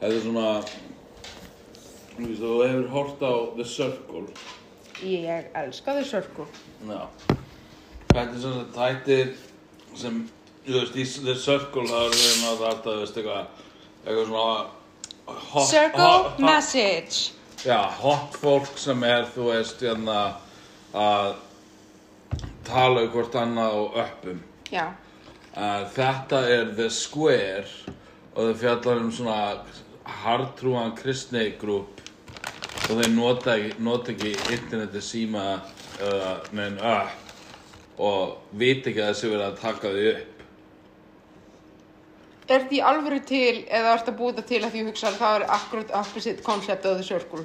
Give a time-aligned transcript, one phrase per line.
[0.00, 0.50] Þetta er svona,
[2.16, 4.22] þú veist, þú hefur hort á The Circle.
[5.04, 6.46] Ég elska The Circle.
[6.88, 7.02] Já.
[8.08, 9.34] Þetta er svona þættir
[10.00, 10.22] sem,
[10.64, 13.66] þú veist, í The Circle það er reyna að alltaf, þú veist, eitthvað,
[14.06, 17.20] eitthvað svona hot, Circle hot, hot, Message.
[17.66, 20.22] Já, hot fólk sem er, þú veist, hérna
[20.96, 21.34] að
[22.70, 24.40] tala um hvort annað á öppum.
[24.72, 24.86] Já.
[25.50, 27.68] Uh, þetta er The Square
[28.32, 29.38] og þau fjallar um svona
[30.24, 32.00] hardtrúan kristni grúp
[32.90, 37.20] og þau nota nota ekki interneti síma uh, neinn upp
[38.00, 40.26] og veit ekki að þessi verið að taka þau upp.
[42.50, 45.34] Er því alvöru til eða ert að búa það til að því hugsa að það
[45.36, 47.44] er akkurat opposite concept of The Circle?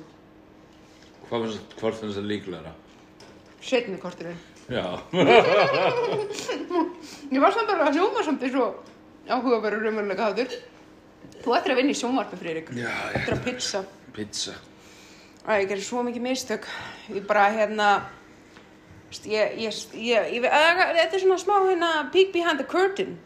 [1.29, 2.71] Hvað finnst, það líklegra?
[3.65, 4.39] Setni korturinn.
[4.69, 4.85] Já.
[7.33, 8.69] Ég var samt alveg að hljóma samt eins og
[9.29, 10.49] áhugaverður raunverulega hátur.
[11.43, 12.71] Þú ættir að vinna í sjónvarpi, Friðrik.
[12.75, 13.83] Já, Þú ættir að pizza.
[14.15, 14.55] pizza.
[15.45, 16.67] Æ, ég gerir svo mikið mistök.
[17.13, 17.89] Ég bara, hérna,
[19.25, 23.17] ég, ég, ég, ég, að, þetta er svona smá, hérna, peek behind the curtain.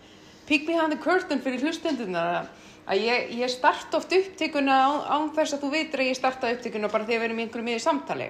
[0.50, 2.50] Peek behind the curtain fyrir hlustendunar.
[2.90, 6.50] Að ég, ég starta oft upptökuna án, án þess að þú veitir að ég starta
[6.56, 8.30] upptökuna bara þegar við erum í einhverju miður samtali.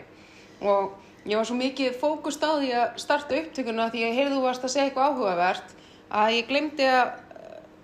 [0.59, 0.97] Og
[1.29, 4.65] ég var svo mikið fókust á því að starta upptökuna því ég heyrðu þú varst
[4.67, 5.71] að segja eitthvað áhugavert
[6.19, 7.13] að ég glemdi að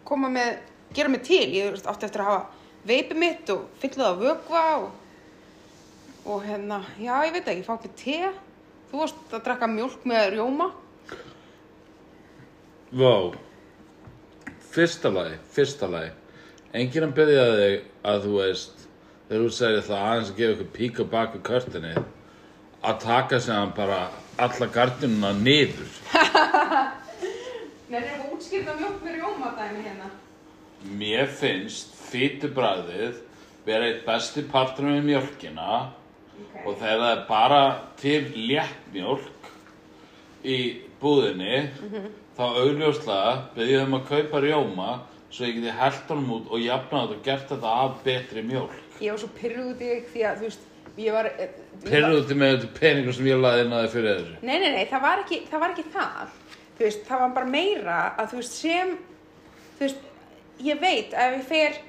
[0.05, 0.57] koma með,
[0.95, 1.45] gera mig til.
[1.55, 2.45] Ég átti eftir að hafa
[2.85, 4.93] veipið mitt og fylla það á vökva og
[6.25, 8.15] og hérna, já, ég veit ekki, ég fá ekki te
[8.89, 10.71] þú varst að drakka mjólk með rjóma
[12.95, 13.35] Vá.
[14.71, 16.11] Fyrsta lagi, fyrsta lagi.
[16.75, 17.73] Enginn að byrja þig
[18.07, 18.83] að þú veist,
[19.27, 21.93] þegar þú segir það aðeins að gefa ykkur pík á baku körtinni,
[22.85, 23.99] að taka sig hann bara
[24.39, 25.91] alla gardinuna niður.
[27.89, 30.13] Nei, það er útskýrða mjólk með rjóma dæmi hérna
[30.85, 33.21] Mér finnst fýtubræðið
[33.65, 36.61] vera eitt besti partur með mjölkina okay.
[36.65, 37.63] og þegar það er bara
[38.01, 39.49] til léttmjólk
[40.45, 40.59] í
[41.01, 41.65] búðinni
[42.37, 44.89] þá augljóslega byrðið þeim að kaupa rjóma
[45.35, 48.75] svo ég geti hellt honum út og jafna þetta og gert þetta af betri mjólk.
[49.01, 50.67] Ég var svo pyrruð út í þig því að, þú veist,
[51.01, 54.11] ég var eh, var- út með þetta peningur sem ég laði inn að þið fyrir
[54.19, 54.35] þessu.
[54.41, 56.35] Nei, nei, nei, það var ekki það, var ekki það.
[56.79, 58.95] Veist, það var bara meira að, þú veist, sem
[59.75, 60.07] þú veist,
[60.63, 61.79] ég veit að ef ég fer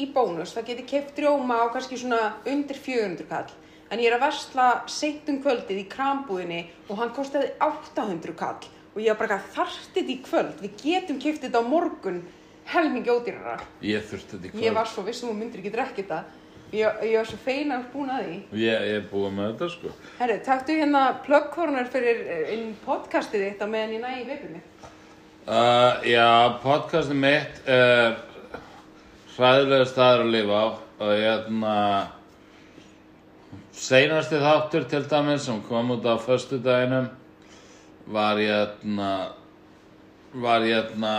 [0.00, 3.50] í bónus, það geti keft rjóma á kannski svona undir 400 kall.
[3.92, 8.70] En ég er að versla seint um kvöldið í krambúðinni og hann kostaði 800 kall.
[8.94, 12.22] Og ég var bara eitthvað þarftið í kvöld, við getum keft þetta á morgun.
[12.64, 13.58] Helmingi ódýrara.
[13.84, 14.64] Ég þurfti þetta í kvöld.
[14.64, 16.22] ég var svo vissum og myndir ekki drekka þetta.
[16.74, 18.38] Ég, ég var svo feina að búin að því.
[18.56, 19.92] Ég, ég er búið með þetta sko.
[20.18, 24.62] Herri, taktu hérna plöggkornar fyrir eh, inn podcastið þitt á meðan ég næ í veipinni
[25.44, 28.14] Uh, já, podcastið mitt er
[29.34, 30.66] hræðilega staður að lifa á.
[31.04, 31.74] Og hérna
[33.76, 37.10] seinasti þáttur til dæmis sem kom út á föstudaginum
[38.08, 39.12] var hérna
[40.32, 41.14] var hérna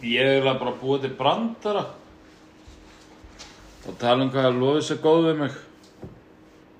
[0.00, 1.84] ég er bara búið til brandara.
[3.84, 5.64] Og tala um hvað að lofið sér góð við mig.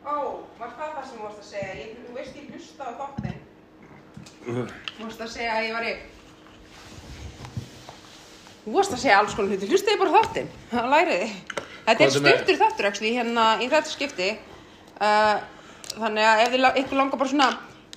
[0.00, 0.16] Ó,
[0.56, 1.72] var það það sem þú varst að segja?
[1.76, 3.42] Ég, þú veist ég hlusta á þáttinn.
[4.48, 5.98] Þú varst að segja að ég var í...
[8.68, 9.66] Þú varst að segja alls konar hluti.
[9.70, 10.48] Hlustaði bara á þáttinn.
[10.92, 11.28] Læriði.
[11.86, 14.26] Þetta er er- stuttur þáttur, actually, hérna í þetta skipti.
[15.00, 15.38] Uh,
[15.94, 17.48] þannig að ef þið ykkur langar bara svona...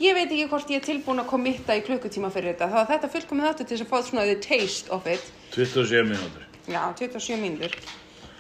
[0.02, 2.70] Ég veit ekki hvort ég er tilbúin að kommitta í klukkutíma fyrir þetta.
[2.72, 5.28] Það var þetta fullkomið þáttur til þess að fá svona the taste of it.
[5.54, 7.76] 27 mínútur Já, 27 mínútur.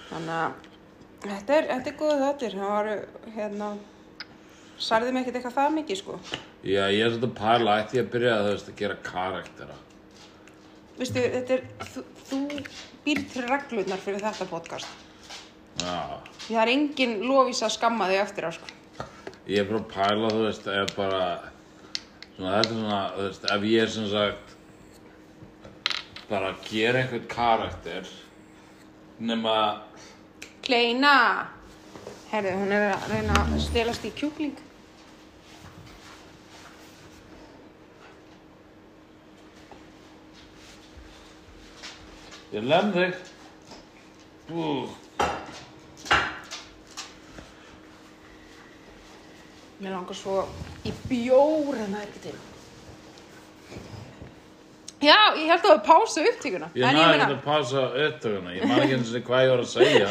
[0.08, 2.58] Þannig að þetta er, þetta er góð þáttur.
[2.64, 2.92] Það var,
[3.36, 3.70] hérna,
[4.88, 6.20] særði mig ekkert eitthvað það mikið, sko.
[6.64, 9.82] Já, ég er pæla ætti ég að byrja að veist að gera karaktera
[11.00, 11.64] Vistu, þetta er,
[11.94, 12.42] þú, þú
[13.06, 15.08] býr til reglurnar fyrir þetta podcast.
[15.82, 16.22] Já
[16.52, 18.72] það er engin lofís að skamma þig eftir á, sko.
[19.50, 21.22] Ég er bara að pæla, þú veist, ef bara
[22.36, 24.58] svona, þetta er svona, þú veist, ef ég er sem sagt
[26.32, 28.12] bara að gera einhvern karakter
[29.20, 29.56] nema
[30.64, 31.16] Kleina!
[32.32, 34.56] Herðu, hún er að reyna að stelast í kjúkling.
[42.52, 43.20] Ég lem þig
[49.82, 50.44] Mér langar svo
[50.86, 52.40] í bjór en það er ekki til.
[55.02, 56.68] Já, ég held að það pása upptíkuna.
[56.78, 59.72] Ég næði ekki að passa upptökuna, ég man ekki eins og hvað ég var að
[59.72, 60.10] segja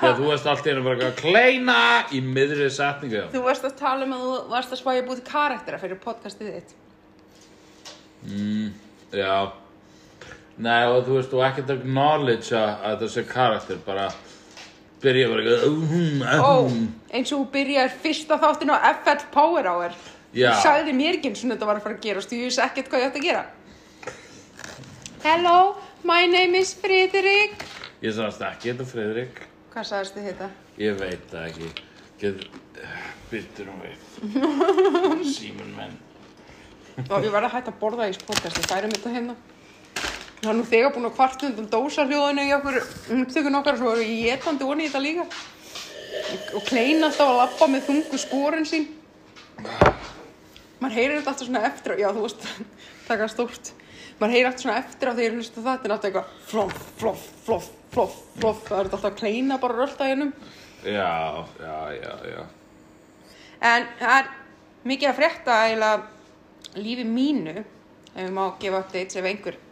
[0.00, 1.76] að þú veist allt í henni bara eitthvað kleina
[2.16, 5.82] í miðri setningu Þú varst að tala um að þú varst að spæja búið karaktera
[5.82, 6.72] fyrir podcastið þitt.
[9.20, 9.34] Já
[10.60, 14.10] Nei og þú veist, þú ekkert acknowledge að sé karakter bara
[15.00, 16.82] byrja bara eitthvað um, Ó, um.
[17.08, 19.96] eins og þú byrjar fyrsta þáttin á FL Power Hour.
[20.36, 20.50] Já.
[20.52, 22.92] Þú sagði mér ekki eins og þetta var að fara að gerast, þú vissi ekkert
[22.92, 23.46] hvað ég ætti að gera.
[25.24, 25.56] Hello,
[26.04, 27.64] my name is Friðrik.
[28.00, 29.40] Ég sagðist ekki þetta Friðrik
[29.74, 30.46] Hvað sagðist þið þetta?
[30.80, 31.66] Ég veit það ekki
[32.20, 32.46] Get...
[33.30, 35.98] Byttur um við Símon menn
[37.04, 39.34] Og ég verði að hætta að borða í podcasti, færum þetta hérna.
[40.40, 42.76] Það er nú þegar búin að kvart undan dósarhljóðinu í okkur
[43.12, 45.26] umtökun okkar og svo eru ég etandi onni í þetta líka.
[46.56, 48.86] Og klein alltaf að lappa með þungu sporin sín.
[50.80, 52.48] Man heyrir þetta alltaf svona eftir já þú veist,
[53.10, 53.72] taka stórt.
[54.22, 57.28] Man heyrir alltaf svona eftir þegar ég hlusta það, þetta er alltaf eitthvað floff, floff,
[57.44, 58.64] floff, floff, floff.
[58.64, 60.34] Það er þetta alltaf að kleina bara rölda hennum.
[60.80, 62.42] Já, já, já, já
[63.60, 64.28] En það er
[64.88, 67.60] mikið að frétta eiginlega lífi mínu,
[68.14, 69.66] ef við má gefa updates ef einhver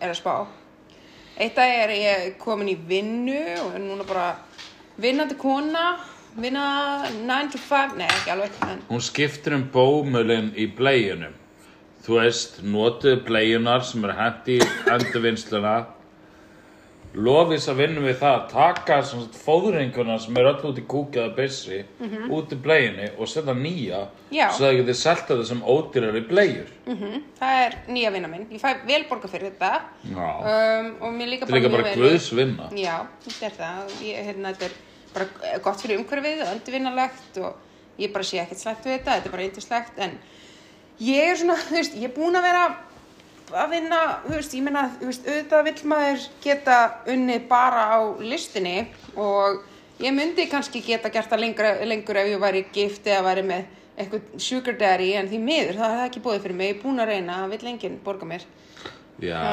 [0.00, 0.34] er að spá.
[1.36, 4.28] Eitt að er ég komin í vinnu og er núna bara
[5.00, 5.98] vinnandi kona,
[6.36, 6.68] vinna
[7.12, 11.34] 9 to 5, nei ekki alveg, en Hún skiptir um bómulinn í bleiunum
[12.06, 15.72] Þú veist, notuðu bleiunar sem eru hendi í endurvinnsluna
[17.16, 18.96] Lofís að vinna við það að taka
[19.40, 21.78] fóðringuna sem er öll út í kúki eða byssi
[22.36, 24.02] út í bleiunni og setja nýja
[24.34, 24.50] Já.
[24.52, 26.72] svo það getið selta það sem ódýrar í bleiur.
[26.86, 28.46] Mm það er nýja vinna minn.
[28.52, 29.72] Ég fæ vel borga fyrir þetta.
[30.12, 32.68] Um, og mér líka bara vel- guðs vinna.
[32.76, 33.96] Já, þetta er það.
[34.04, 34.76] Ég, hérna, þetta er
[35.14, 37.54] bara gott fyrir umhverfið og endurvinnalegt og
[37.98, 40.18] ég bara sé ekkert slæmt við þetta, þetta er bara eindislegt en
[41.00, 42.64] ég er svona, þú veist, ég er búin að vera
[43.54, 46.76] að vinna, þú veist, ég meina, þú veist, auðvitað vill maður geta
[47.12, 48.76] unnið bara á listinni
[49.14, 49.62] og
[50.02, 53.74] ég myndi kannski geta gert það lengur, lengur ef ég væri gift eða væri með
[53.96, 56.82] eitthvað sugar daddy en því miður, það er það ekki búið fyrir mig, ég er
[56.82, 58.44] búin að reyna, það vill enginn borga mér.
[59.24, 59.44] Já,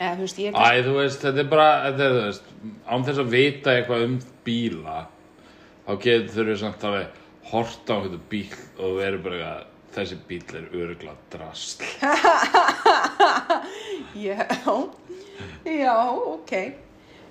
[0.00, 2.26] Eða, þú veist, ég er kannski, Æ, þú veist, þetta er bara, þetta er, þú
[2.26, 2.52] veist,
[2.88, 4.14] án þess að vita eitthvað um
[4.46, 4.98] bíla,
[5.86, 7.00] þá getur þurfið samt að
[7.50, 8.46] horta á þetta bíl
[8.80, 11.84] og verið bara eitthvað, þessi bíl er örugla drast.
[14.14, 14.46] Já,
[15.64, 16.52] já, ok.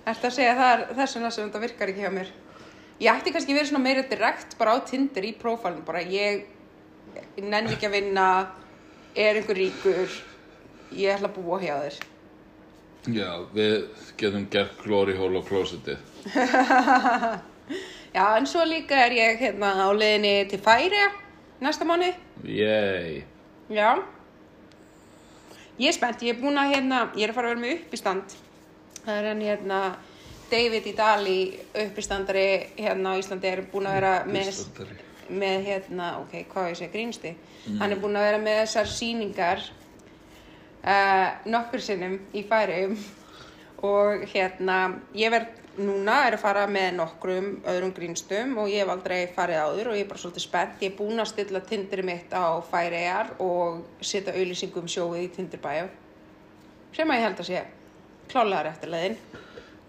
[0.07, 2.31] Ertu að segja að það er þess vegna sem þetta virkar ekki hjá mér?
[2.99, 6.45] Ég ætti kannski verið svona meira direkt bara á Tinder í prófælum, bara ég
[7.39, 8.25] nenni ekki að vinna,
[9.15, 10.17] er einhver ríkur,
[10.95, 11.99] ég ætla að búa hjá þér.
[13.15, 13.75] Já, við
[14.19, 16.01] getum gert glory hole á klósitið.
[18.15, 21.11] Já, en svo líka er ég hérna á leiðinni til Færiða
[21.61, 22.09] næsta mánu.
[22.43, 23.23] Yey.
[23.69, 24.01] Já.
[25.79, 27.75] Ég er spennt, ég er búin að hérna, ég er að fara að vera með
[27.77, 28.33] uppistand.
[29.05, 29.77] Það er hann hérna,
[30.49, 31.35] David í Dali,
[31.85, 34.59] uppistandari hérna á Íslandi, er búin að vera með,
[35.31, 37.31] með hérna, ok, hvað ég segja, grínsti.
[37.79, 39.63] Hann er búin að vera með þessar sýningar
[40.83, 42.97] uh, nokkur sinnum í færiðum
[43.87, 44.81] og hérna,
[45.15, 49.61] ég verð núna er að fara með nokkrum öðrum grínstum og ég hef aldrei farið
[49.63, 50.83] áður og ég er bara svolítið spennt.
[50.83, 55.87] Ég er búin að stilla tindri mitt á færiðar og setja auðlýsingum sjóið í tindirbæju
[56.95, 57.63] sem að ég held að sé
[58.29, 59.17] klálega réttilegðin.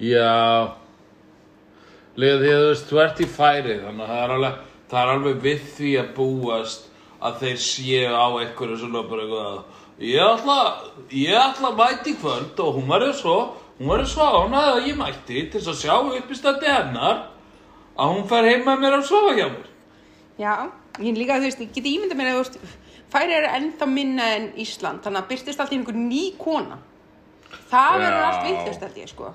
[0.00, 0.76] Já,
[2.16, 4.62] líka því að þú veist, þú ert í færi, þannig að það er alveg,
[4.92, 6.88] það er alveg við því að búast
[7.20, 10.58] að þeir séu á einhverju svona bara eitthvað ég ætla,
[11.12, 13.36] ég ætla að mæti kvöld og hún verður svo,
[13.80, 17.22] hún verður svo ánægð að ég mætti til þess að sjá upp í standi hennar
[17.96, 19.66] að hún fer heim með mér að sofa hjá mér.
[20.40, 20.52] Já,
[21.00, 22.76] ég líka, þú veist, ég geti ímynda mér að þú veist,
[23.12, 26.78] færi er ennþá minna en Ísland, þannig að byrtist alltaf einhver ný kona.
[27.70, 29.32] Það verður allt vittlust, held ég, sko.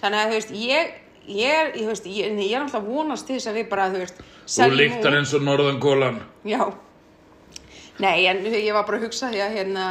[0.00, 0.94] Þannig að, þú veist, ég,
[1.26, 3.68] ég er, ég, þú veist, ég, ég er alltaf að vonast til þess að við
[3.72, 6.20] bara, þú veist, Þú seljum líktar út- eins og norðan gólan.
[6.46, 6.60] Já.
[7.98, 9.86] Nei, en ég var bara að hugsa því að hérna,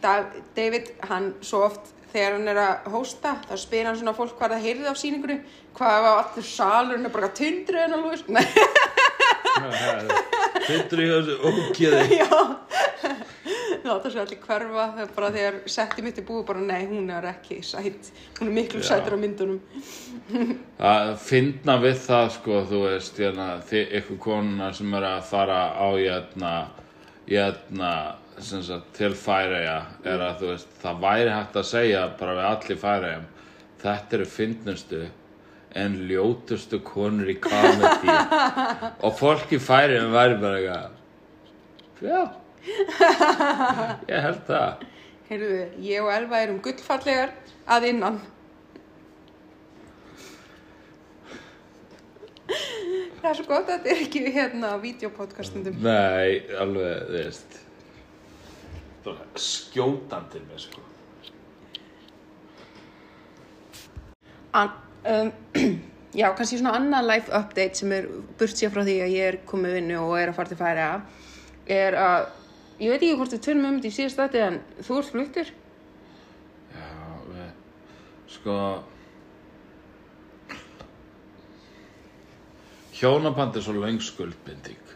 [0.00, 4.36] Da- David, hann svo oft þegar hann er að hósta, þá spyr hann svona fólk
[4.38, 5.38] hvað það heyrði af sýningunni,
[5.78, 8.24] hvað var allur salurinn er bara tundrið en að.
[8.30, 8.46] Nei,
[10.70, 12.16] Þetta í þessu ógeði.
[12.20, 12.28] já.
[13.84, 17.26] Láta sér allir hverfa, er bara þegar setti mitt í búið bara, nei, hún er
[17.30, 19.60] ekki sætt, hún er miklu sættur á myndunum.
[20.92, 25.88] að finna við það sko þú veist hérna, ykkur konuna sem er að fara á
[25.96, 26.52] hérna,
[27.26, 27.92] hérna
[28.29, 32.80] sem sagt, til Færeyja er að veist það væri hægt að segja bara við allir
[32.84, 33.26] Færeyjum
[33.82, 35.02] þetta eru fyndnustu
[35.80, 38.16] en ljótustu konur í komedi
[39.06, 42.22] og fólk í Færeyjum væri bara eitthvað já
[44.10, 44.88] ég held það
[45.30, 47.30] Heyrðu, ég og Elva erum gullfallegar
[47.70, 48.16] að innan.
[53.20, 55.76] Það er svo gott að þetta er ekki hérna videopodcastundum.
[55.84, 57.60] Nei, alveg, þú veist
[59.04, 60.86] bara skjótandi með sko
[64.52, 64.72] An,
[65.06, 65.30] um,
[66.20, 69.36] Já, kannski svona annan life update sem er burt sér frá því að ég er
[69.46, 70.86] komið vinnu og er að fara til færi
[71.70, 72.24] er að,
[72.80, 75.52] ég veit ekki hvort við tölum um þetta í síðast þetta en þú ert fluttur?
[76.74, 76.88] Já,
[77.28, 77.52] við,
[78.34, 78.56] sko
[83.00, 84.89] Hjónaband er svo löng skuldbinding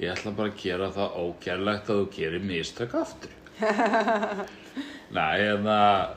[0.00, 3.36] Ég ætla bara að gera það ógerlegt að þú gerir mistök aftur.
[5.16, 6.16] Nei, en það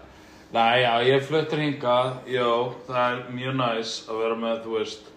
[0.53, 2.09] Nei, já, ég fluttur hingað.
[2.29, 2.49] Jó,
[2.85, 5.07] það er mjög næs að vera með, þú veist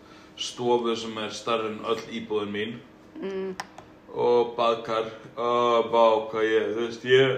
[0.41, 2.79] stofu sem er starri en öll íbúðin mín.
[3.21, 3.51] Mm.
[4.17, 5.11] og baðkar.
[5.37, 7.37] Og bá, hvað ég, þú veist, ég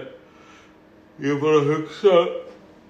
[1.19, 2.11] Ég bara að hugsa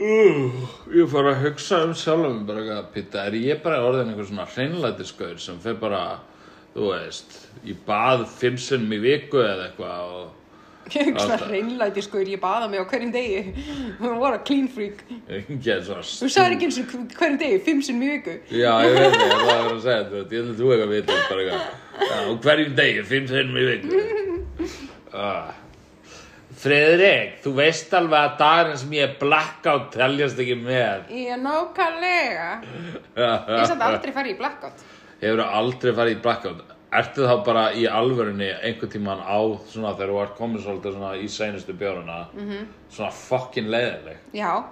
[0.05, 0.57] uh,
[0.93, 4.45] Ég bara að hugsa um sjálfum bara eitthvað, Pitta, er ég bara orðin einhver svona
[4.51, 6.19] hreinlætisgaur sem fer bara,
[6.79, 10.27] þú veist í bað fimm sinnum í viku eða eitthvað og
[10.89, 11.43] Ég Alltaf.
[11.51, 13.53] reynlæti sko, ég baða mig á hverjum degi
[13.99, 17.99] Þú var að clean freak svona Þú sagði ekki eins og hverjum degi, fimm sinn
[18.01, 20.71] mjög viku Já, ég veit það, ég var að segja þetta, ég held að þú
[20.73, 22.43] eitthvað veit þetta bara eitthvað.
[22.47, 24.03] Hverjum degi, fimm sinnum í viku.
[25.09, 25.55] Ah.
[26.59, 31.07] Friðrik, þú veist alveg að daginn sem ég er blackout teljast ekki með.
[31.15, 32.49] Ég er nákvæmlega
[33.17, 34.83] Ég satt aldrei farið í blackout
[35.21, 36.65] Hefur aldrei farið í blackout?
[36.99, 39.37] Ertu þá bara í alvörunni einhvern tíman á
[39.69, 42.65] svona þegar þú ert komin svolítið svona í seinustu bjóruna, -hmm.
[42.89, 44.17] svona fucking leiðileg?
[44.33, 44.63] Já,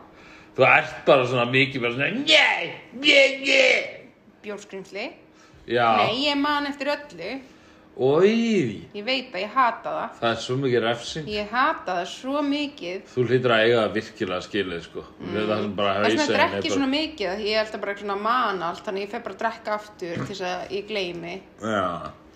[0.57, 3.65] Þú ert bara svona mikið bara svona, njæ, njæ, njæ.
[4.41, 5.11] bjórskrimsli
[5.67, 7.39] Já, Nei, ég man eftir öllu
[7.97, 11.29] oi, Ég veit að ég hata það það er svo mikið refsing.
[11.33, 15.05] Ég hata það svo mikið Þú hlýtur að eiga það virkilega skilið, sko.
[15.17, 15.37] Mm.
[15.37, 18.19] Það sem bara Þess vegna hausinn drekki svona mikið að Ég held að bara svona
[18.27, 21.87] man allt Þannig ég fer bara að drekka aftur Til þess að ég gleymi Já.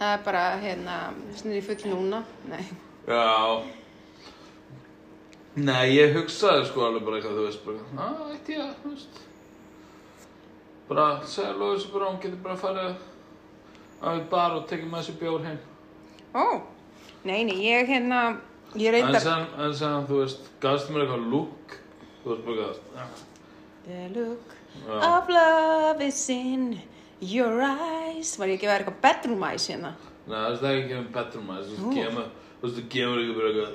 [0.01, 0.97] Það er bara, hérna,
[1.37, 2.63] snir í full núna Nei
[3.11, 3.61] Já.
[5.61, 8.91] Nei, ég hugsaði sko alveg bara eitthvað, þú veist, bara, að, ætti ég að, þú
[8.93, 9.17] veist,
[10.87, 12.85] bara segja Lóðis bara, hún getur bara að fara
[14.01, 15.59] á bar og tekið með þessi bjór heim.
[16.33, 16.45] Ó,
[17.23, 18.21] nei, nei, ég hérna
[18.79, 21.73] Ég En reyndar en sen, þú veist, gafstu mér eitthvað lúk,
[22.23, 23.07] þú veist bara, ja.
[23.83, 24.53] The look
[24.87, 25.17] Já.
[25.17, 26.79] of love is in
[27.19, 29.91] your eyes Var ég ekki að vera eitthvað bedroom eyes hérna
[30.23, 32.29] Nei, það er ekki gefið betur maður, þú veist, kemur,
[32.61, 33.71] þú veist, þú kemur ekki bara eitthvað,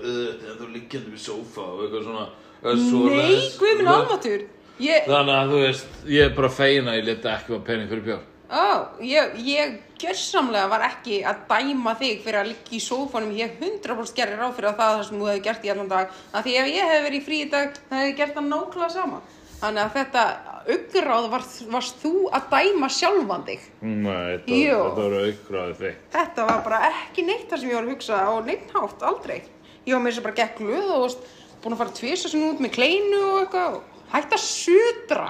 [0.47, 2.25] það er liggjandi við sófa og eitthvað svona,
[2.57, 3.59] eitthvað Nei, svoleiðis.
[3.61, 7.31] guð minn almatur Ég, Þannig að þú veist, ég er bara fegin að ég leta
[7.37, 8.25] ekki var pening fyrir bjór.
[8.51, 8.67] Ó,
[9.03, 14.19] ég, ég gjörsamlega var ekki að dæma þig fyrir að liggja í sófanum Ég 100%
[14.19, 16.47] gerir ráð fyrir að það er það sem þú hefði gert í allan dag að
[16.47, 19.23] Því ef ég hefði verið í frí í dag, það hefði gert það nákvæmlega sama
[19.57, 20.23] Þannig að þetta
[20.67, 25.99] augráð var, varst þú að dæma sjálfan þig Nei, þetta, voru aukráðið þig.
[26.13, 29.39] Þetta var bara ekki neitt það sem ég var að hugsa á neitt hátt, aldrei.
[29.87, 31.29] Ég var með þess að bara gekk glöð og varst
[31.63, 33.79] búin að fara tvisa sinni út með kleinu og eitthvað.
[33.79, 35.29] og Hætt að sutra.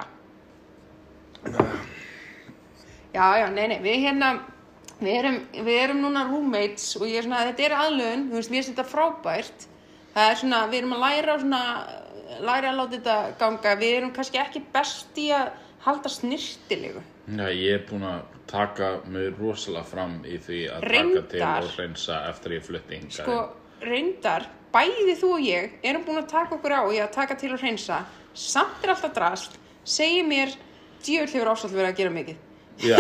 [3.17, 4.31] Já, já, nei, nei, við hérna,
[5.01, 8.53] við erum, við erum núna roommates og ég er svona, þetta er aðlögun, þú veist,
[8.53, 9.67] við erum þetta frábært.
[10.17, 11.61] Það er svona, við erum að læra svona,
[12.45, 13.75] læra að láta þetta ganga.
[13.81, 15.49] Við erum kannski ekki best í að
[15.87, 17.05] halda snirtilegu.
[17.27, 21.29] Já, ég er búinn að taka mig rosalega fram í því að taka Reyndar.
[21.33, 23.21] til og hreinsa eftir ég flutti hingað.
[23.23, 23.39] Sko,
[23.87, 27.55] reyndar, bæði þú og ég erum búin að taka okkur á í að taka til
[27.57, 28.03] og hreinsa
[28.37, 29.57] samt er alltaf drast
[29.87, 30.53] segi mér,
[31.01, 32.46] djöfull hefur ásall verið að gera mikið
[32.85, 32.97] Já.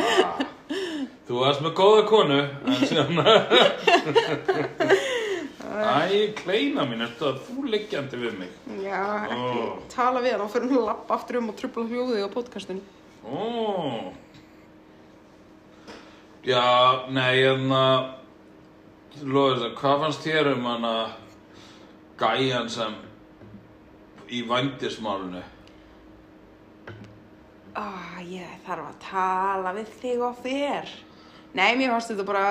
[0.00, 0.40] Ah.
[1.30, 3.20] Þú varst með góða konu, en síðan...
[5.70, 8.50] Æ, kleina mín, ertu að þú liggjandi við mig?
[8.82, 9.76] Já, ekki Ó.
[9.92, 12.82] tala við hann og fyrir að lappa aftur um og trubla hljóðið á podcastinu
[13.22, 14.10] Ó.
[16.48, 16.64] Já,
[17.14, 18.10] nei, en að...
[19.20, 20.92] Lóðis, hvað fannst þér um hana
[22.18, 22.94] gæjan sem
[24.30, 25.42] í vændismálunu?
[27.78, 30.90] Ah, Ég þarf að tala við þig og þér.
[31.58, 32.44] Nei, mér fannst þetta bara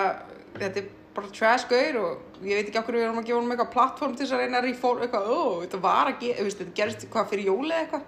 [0.57, 3.53] þetta er bara trash gaur og ég veit ekki okkur við erum að gefa honum
[3.55, 6.75] eitthvað plattform til þess að reyna að rífór eitthvað, ó, þetta var að gera þetta
[6.79, 8.07] gerist hvað fyrir jóli eitthvað.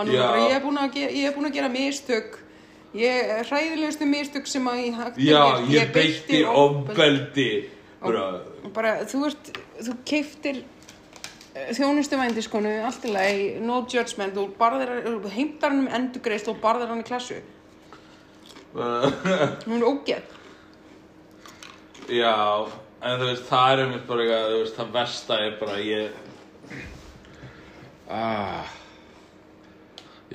[0.00, 0.20] Er Já.
[0.22, 2.38] bara, ég er búin að, ge ég er búin að gera mistök.
[2.96, 7.50] Ég hræðilegustu mistök sem að ég hægt Já, ég beitti ofbeldi.
[8.00, 8.24] Bara,
[8.74, 10.62] bara, þú ert, þú keiftir
[11.54, 14.92] þjónustu vændiskonu allt í lagi, no judgment og barðir,
[15.34, 17.40] heimtar hann um endugreist og barðir hann í klassu
[19.66, 20.36] hún er ógeð
[22.10, 22.66] Já,
[23.06, 26.16] en þú veist, það er einmitt bara eitthvað, þú veist, það versta er bara ég...
[28.10, 28.72] Ah.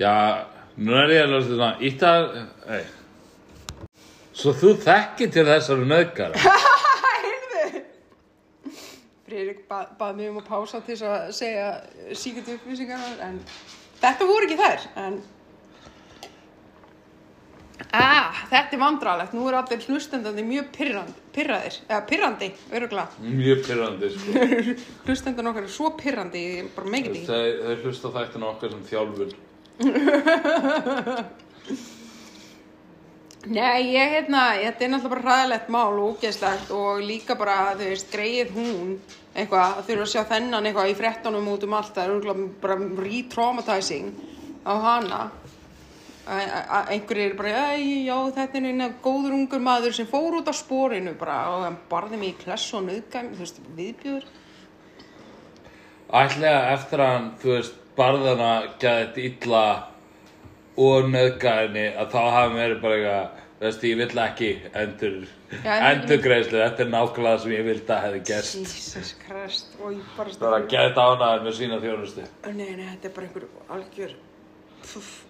[0.00, 0.14] Já,
[0.80, 2.38] nú er ég lósta svona, ítt að,
[2.72, 2.86] ei.
[4.36, 6.56] Svo þú þekkir til þessari nöðgara.
[9.26, 11.70] Friðrik bað, bað mig um að pása til þess að segja
[12.14, 13.40] síkert upplýsingar en
[14.00, 15.16] Þetta voru ekki þær, en...
[17.96, 19.34] Ah, þetta er vandralegt.
[19.36, 23.24] Nú eru allir hlustendandi mjög pirrandi, pirraðir, eða pirrandi, öruglega.
[23.24, 24.44] Mjög pyrrandi, sko.
[25.06, 27.24] Hlustendan okkar er svo pirrandi, er bara megin því.
[27.30, 29.34] Þeir, þeir hlusta á þættina okkar sem þjálfur.
[33.46, 37.90] Nei, ég hérna, þetta er náttúrulega bara hræðilegt mál og ógeðslegt og líka bara, þú
[37.92, 38.96] veist, greið hún
[39.36, 42.48] eitthvað, að þurfa að sjá þennan eitthvað í frettunum út um allt, það er örugglega
[42.64, 44.08] bara re-traumatizing
[44.66, 45.20] á hana.
[46.26, 50.54] Einhverjir eru bara, "Æ, já, þetta er eina góður ungur maður sem fór út á
[50.54, 54.24] sporinu bara og hann barði mig í kless og nöðgæm, þú veist, viðbjöður.
[56.12, 59.84] Ætlega eftir að hann, þú veist, barðana gæðið illa
[60.76, 64.48] og nöðgæðinni að þá hafi verið bara eitthvað, veist, ég vill ekki
[64.82, 65.14] endur,
[65.64, 68.58] Já, en- endurgreislu, þetta er nákvæmlega sem ég vildi að hefði gerst.
[68.60, 70.34] Jesus Christ, og ég bara...
[70.36, 72.26] Það var að gæta ánæður með sína þjónustu.
[72.50, 74.14] Nei, nei, þetta er bara einhver algjör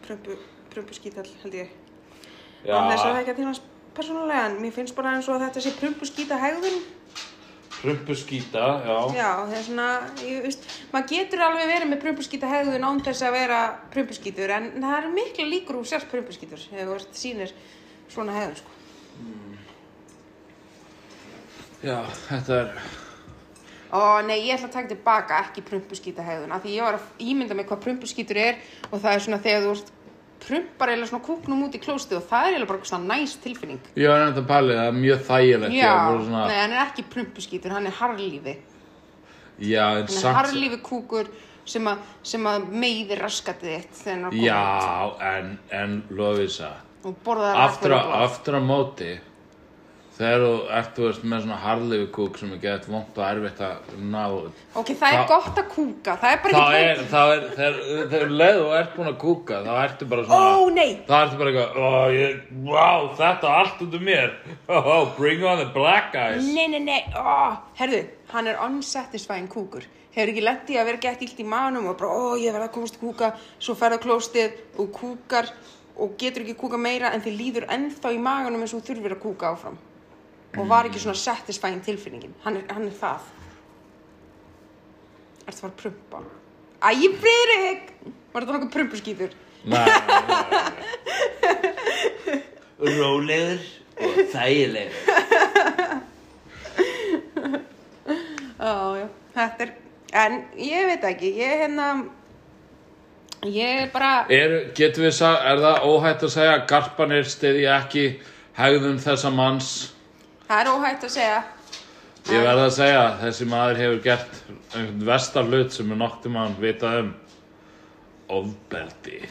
[0.07, 0.38] prömpu,
[0.75, 1.71] prömpu skítall, held ég.
[2.67, 3.62] Já, En þess að það ekki að hans
[3.97, 6.41] persónulega, en mér finnst bara eins og að þetta sé prömpu skýta
[7.76, 7.95] hegðun.
[7.97, 8.99] prumpu skýta, já.
[9.16, 9.88] Já, það er svona,
[10.25, 13.62] ég veist, maður getur alveg verið með prömpu skýta hegðun án þess að vera
[13.95, 17.56] prömpu skýtur, en það eru mikla líkur úr sérst prömpu skýtur, ef þú veist, sýnir
[18.12, 18.71] svona hegðun, sko.
[21.87, 22.78] Já, þetta er,
[23.95, 27.21] Ó, nei, ég ætla að taka tilbaka ekki prumpuskýta hegðun af því ég var að
[27.23, 28.59] ímynda mig hvað prumpuskýtur er
[28.90, 29.92] og það er svona þegar þú ert
[30.43, 33.81] prumpar eða svona kúknum út í klóstið og það er eiginlega bara svona næs tilfinning.
[33.97, 35.76] Var nefnt að palið, það er mjög þægilegt.
[35.76, 38.57] Já, svona, nei, hann er ekki prumpuskýtur, hann er harlífi
[39.59, 41.28] Já, en hann er harlífi kúkur
[41.64, 44.02] sem, að- sem að meiðir raskatið þitt
[44.45, 44.61] já,
[45.21, 46.02] en, en
[47.66, 49.19] aftur á, aftur á móti,
[50.17, 53.91] þegar þú ert, veist, með svona harlifi kúk sem er gett vont og erfitt að
[54.01, 54.23] ná,
[54.81, 57.43] ok, það er Þá- gott að kúka, það er bara þá ekki er, þá er,
[57.59, 57.77] þegar,
[58.15, 61.41] þegar leið og ert búin að kúka, þá ertu bara svona, ó, nei, þá ertu
[61.43, 64.33] bara eitthvað, ó, ég, wow, þetta allt út um mér,
[64.79, 66.49] oh, bring on the black eyes.
[66.49, 68.02] Nei, nei, nei, ó, herðu,
[68.33, 69.85] hann er unsatisfying kúkur.
[70.17, 72.71] Hefur ekki lent í að vera gett illt í manum og bara, ó, ég verð
[72.71, 75.50] að komast að kúka, svo ferða klóstið og kúkar
[76.00, 79.15] og getur ekki kúka meira en þið líður ennþá í maganum eins og þú þurfir
[79.17, 79.76] að kúka áfram.
[80.56, 82.34] Og var ekki svona satisfying tilfinningin.
[82.45, 83.21] Hann er, hann er það.
[85.47, 86.23] Ertu að fara að prumpa?
[86.82, 86.88] Æ,
[87.23, 87.82] Friðrik!
[88.32, 89.34] Var þetta nokkuð prumpuskýtur?
[89.66, 90.73] Nei, nei, nei.
[92.78, 93.62] Rólegur
[93.97, 94.97] og þægilegur.
[98.56, 99.73] Já, já, þetta er,
[100.25, 101.88] en ég veit ekki, ég hérna,
[103.47, 107.76] ég er bara, Er, getum við sagt, er það óhætt að segja að garpanir stiðja
[107.84, 108.06] ekki
[108.56, 109.71] hegðun þessa manns?
[110.49, 111.39] Það er óhætt að segja.
[112.26, 114.41] Ég verð að segja að þessi maður hefur gert
[114.75, 117.13] einhvern vestar hlut sem er nokkuð mann vitað um.
[118.37, 119.21] Ofbeldi.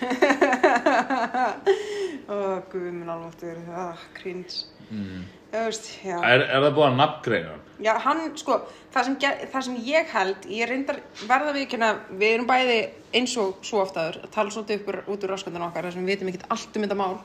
[2.31, 2.35] Ó,
[2.71, 4.61] guð minn alváttur, ah, krins.
[4.87, 5.25] Mm.
[5.51, 6.15] Þú veist, já.
[6.23, 7.65] Er, er það búið að nafngreina hann?
[7.83, 8.55] Já, hann, sko,
[8.93, 11.79] það sem, ge- það sem ég held, ég reyndar verða við ekki
[12.21, 12.77] við erum bæði
[13.19, 16.05] eins og svo oftaður að tala svolítið upp úr, út úr rasköndan okkar þar sem
[16.07, 17.15] við vitum ekkert allt um þetta mál.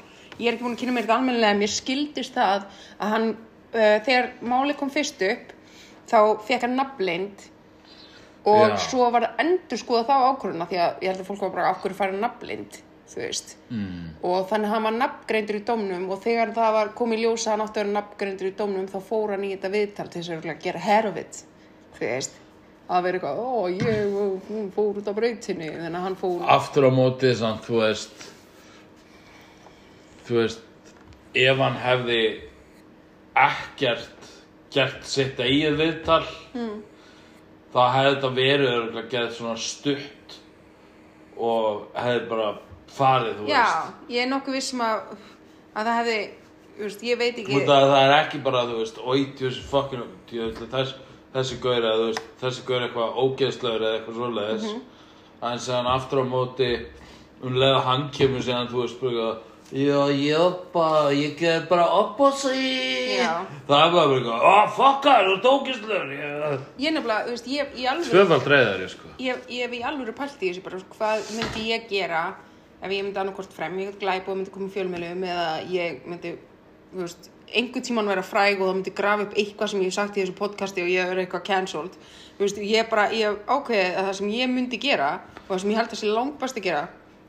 [0.41, 2.67] Ég er ekki búin að kynna mér þetta almennilega, mér skildist það
[2.99, 3.29] að hann,
[3.73, 5.57] þegar málið kom fyrst upp,
[6.11, 7.49] þá fekk hann nafnleind
[8.49, 8.77] og Já.
[8.89, 11.73] svo var það endur skoða þá ákvörðuna því að ég held að fólk var bara
[11.75, 12.79] ákvörðu færa nafnleind,
[13.13, 13.55] þú veist.
[13.69, 14.05] Mm.
[14.25, 17.47] Og þannig að hann var nafngreindur í dómnum og þegar það var komið í ljós
[17.47, 20.23] að hann átti að vera nafngreindur í dómnum þá fór hann í þetta viðtal til
[20.25, 21.43] þess að gera it,
[21.99, 22.39] þú veist.
[22.91, 26.41] Að vera eitthvað, ó, ég fór út á brautinni, þannig að hann fór...
[26.57, 28.25] Aftur á móti samt, þú veist,
[30.27, 30.65] þú veist,
[31.39, 32.50] ef hann hefði
[33.39, 34.31] ekkert
[34.75, 36.23] gert sitt eigið viðtal,
[36.55, 36.75] mm.
[37.75, 40.37] þá hefði þetta verið örugglega gert svona stutt
[41.41, 42.51] og hefði bara
[42.91, 44.07] farið, þú Já, veist.
[44.15, 45.03] ég er nokkuð vissum að,
[45.75, 46.19] að það hefði,
[46.79, 47.59] veist, ég veit ekki...
[47.59, 49.03] Út að það er ekki bara, þú veist,
[49.71, 50.97] fucking, djöfull, þess,
[51.35, 52.09] þessi gaur eða,
[52.43, 54.65] þessi gaur eitthvað ógeðslegur eða eitthvað svoleiðis.
[54.67, 54.97] Mm -hmm.
[55.51, 56.71] En séðan aftur á móti,
[57.41, 59.29] um leið að hann kemur séðan, þú veist, bara,
[59.71, 63.17] já, ég bara, ég ger bara upp á sig.
[63.21, 63.47] Já.
[63.69, 66.13] Það er bara bara eitthvað, oh, fuck það, þú ert ógeðslegur.
[66.19, 66.61] Ég...
[66.85, 68.11] Ég nefnilega, þú veist, ég, ég alveg...
[68.11, 69.11] Tvöfald reyðar, ég sko.
[69.21, 72.23] ég, ég hef í alvöru pælt í þessu bara hvað myndi ég gera
[72.81, 76.31] ef ég myndi annarkort fremja eitthvað glæp og myndi koma í fjölmjölum eða ég myndi
[76.95, 79.97] þú veist, einhvern tímann vera fræg og það myndi grafa upp eitthvað sem ég hef
[79.99, 81.99] sagt í þessu podcasti og ég er eitthvað cancelled
[82.39, 85.11] þú veist, ég bara, ég hef ákveðið að það sem ég myndi gera
[85.45, 86.83] og það sem ég held að sé langbæst að gera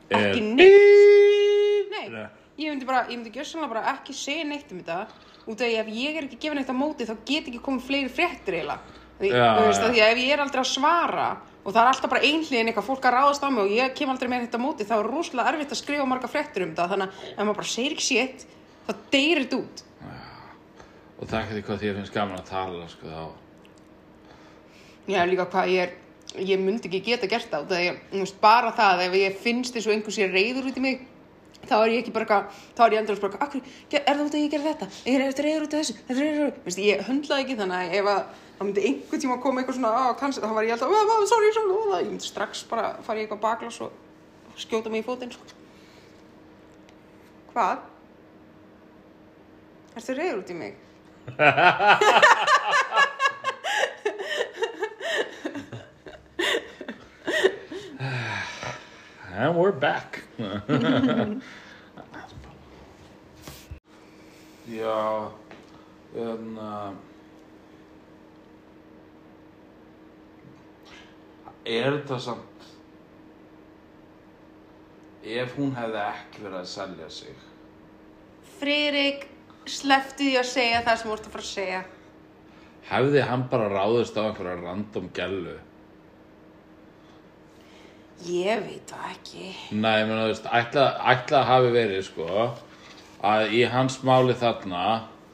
[0.08, 1.51] ekki Er- neitt
[1.92, 2.24] nei, Nei.
[2.58, 4.98] ég myndi bara, ég myndi gjössanlega bara ekki segja neitt um þetta.
[5.42, 7.86] Út af því ef ég er ekki gefin eitt á móti þá get ekki komið
[7.88, 8.98] fleiri fréttir eiginlega.
[9.22, 9.86] Því, Já, þú veist, já.
[9.86, 11.26] að því að ef ég er aldrei að svara
[11.62, 14.10] og það er alltaf bara einhliðin eitthvað fólk að ráðast á mig og ég kem
[14.10, 16.88] aldrei með þetta á móti þá er rosalega erfitt að skrifa marga fréttur um þetta.
[16.90, 18.46] Þannig að ef maður bara segir ekki shit
[18.88, 19.84] þá deyrir þetta út.
[21.22, 23.22] Og er ekki hvað að finnst gaman að tala, sko, þá.
[25.12, 25.92] Já, líka hvað ég er,
[26.42, 29.78] ég myndi ekki geta gert það, það ég, þú veist, bara það, ef ég finnst
[29.78, 31.04] eins og einhver sé reyður út í mig,
[31.68, 33.60] þá er ég ekki bara, eitthvað- þá er ég endur bara, akkur,
[33.92, 34.86] er það út að ég gera þetta?
[35.06, 37.56] Ég er eftir reyður út af þessu, þetta er reyður út, veist, ég höndlaði ekki
[37.60, 38.20] þannig að ef að
[38.58, 40.94] það myndi einhver tíma að koma eitthvað svona, á, kannski, þá var ég alltaf, "Ah,
[41.16, 43.90] ah, sorry, sorry, sorry, ég myndi strax bara fara í eitthvað baklas og
[44.56, 45.44] skjóta mig í fótinn, sko.
[47.54, 47.78] Hvað?
[49.96, 50.74] Ertu reyður út í mig?
[59.34, 60.21] And we're back.
[64.72, 65.28] Já,
[66.16, 66.92] en uh,
[71.66, 72.66] er þetta samt
[75.22, 77.34] ef hún hefði ekki verið að selja sig
[78.58, 79.26] Friðrik,
[79.66, 81.82] sleftu því að segja það sem þú ert að fara að segja.
[82.92, 85.58] hefði hann bara ráðist á einhverja random gælu
[88.28, 89.46] Ég veit það ekki.
[89.74, 92.26] Nei, ég meina, þú veist, ætla, ætla að hafi verið, sko,
[93.32, 94.82] að í hans máli þarna,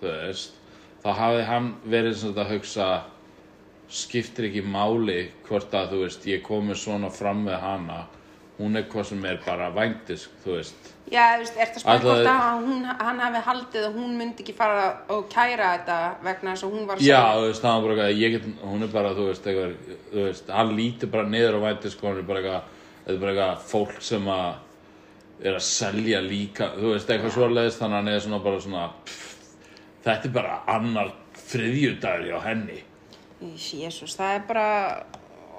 [0.01, 0.55] þú veist,
[1.05, 2.89] þá hafi hann verið svona að hugsa,
[3.89, 7.99] skiptir ekki máli hvort að, þú veist, ég komi svona fram með hana,
[8.59, 10.95] hún er hvað sem er bara væntisk, þú veist.
[11.09, 14.17] Já, þú veist, ertu að spara Ætlaði- hvort að hún, hann hafi haldið að hún
[14.19, 17.63] myndi ekki fara og kæra þetta vegna þess að hún var að Já, þú veist,
[17.63, 20.75] það var bara eitthvað, ég get, hún er bara, þú veist, eitthvað, þú veist, hann
[20.77, 22.75] lítur bara niður á væntisk, hún er bara eitthvað,
[23.09, 27.79] þetta er bara eitthvað fólk sem að er að selja líka, þú veist, eitthvað svoleiðis,
[27.79, 29.47] þannig að hann er svona bara svona, pff,
[30.05, 31.13] þetta er bara annar
[31.49, 32.79] þriðjudagur á henni.
[33.55, 34.69] Jésús, það er bara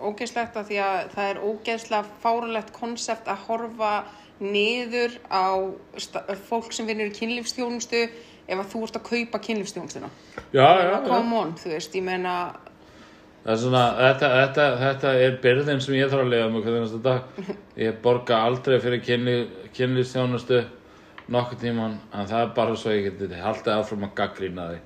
[0.04, 3.94] ógeðslegt að því að það er ógeðslega fáralegt konsept að horfa
[4.40, 5.48] niður á
[6.48, 8.04] fólk sem vinnur í kynlífstjónustu
[8.50, 10.12] ef að þú ert að kaupa kynlífstjónustuna.
[10.54, 10.98] Já, já, já.
[11.08, 12.36] Come on, þú veist, ég meina,
[13.46, 17.22] svona, þetta, þetta, þetta er byrðin sem ég þarf að lifa með hvernig næsta dag.
[17.80, 19.02] Ég borga aldrei fyrir
[19.78, 20.60] kynlýstjónustu
[21.30, 24.78] nokkuð tíman, en það er bara svo ég geti haldið áfram að gaggrýna því.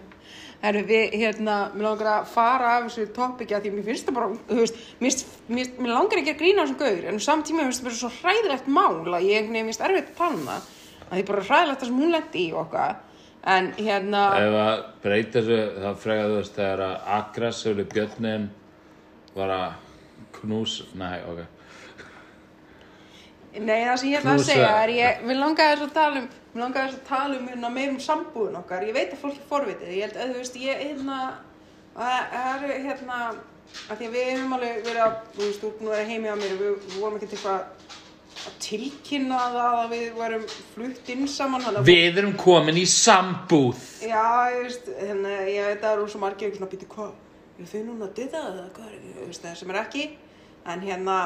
[0.60, 4.16] Herru, við, hérna, mér langar að fara af þessu topiki að því mér finnst það
[4.18, 5.12] bara, þú veist, mér,
[5.48, 8.00] mér, mér langar ekki að grína á þessum gauður, en samtíma mér finnst það bara
[8.00, 10.62] svo hræðilegt mál að ég, mér finnst erfitt að tala um það,
[11.06, 12.98] að því bara hræðilegt það sem hún lendi í okkar,
[13.44, 18.48] en hérna, Ef að breyta þessu, þá frekar þú veist, þegar að aggressífli björnin
[19.34, 19.70] var að
[20.40, 21.40] knús, nei, ok.
[23.60, 26.28] nei, það sem ég ætla að segja er ég, mér langar þess að tala um,
[26.54, 29.38] mér langar þess að tala um hérna meir um sambúðin okkar, ég veit að fólk
[29.40, 31.18] er forvitið, ég held að þú veist, ég, hérna,
[31.96, 33.20] að- það er, hérna,
[33.90, 36.30] að því að við hefum alveg verið að, þú veist, þú nú að vera heimi
[36.30, 37.98] á mér og við, við vorum ekkert eitthvað að
[38.64, 43.80] tilkynna það að við varum flutt inn saman að Við erum komin í sambúð.
[44.02, 44.24] já,
[44.54, 47.12] ég veist, hérna, ég veit að það eru svo margir ekki svona býti hvað,
[47.60, 50.06] ég finn hún að dita eða hvað er, ég veist, það sem er ekki
[50.70, 51.18] en hérna,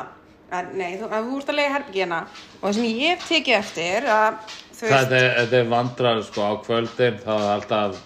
[0.54, 3.58] en nei, þú, að þú ert að lega herbyggi hérna og það sem ég tekið
[3.60, 8.00] eftir að veist, Þetta er, þetta er vandrar, sko, á kvöldin, þá er alltaf,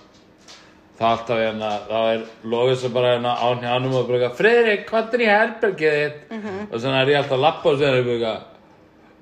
[0.98, 4.36] þá er alltaf hérna, þá er lofið sem bara hérna á njánum og bara eitthvað,
[4.42, 6.20] Friðrik, hvað er í herbergið þitt?
[6.36, 6.58] Mhm.
[6.72, 8.36] Og svona er ég alltaf að lappa og segja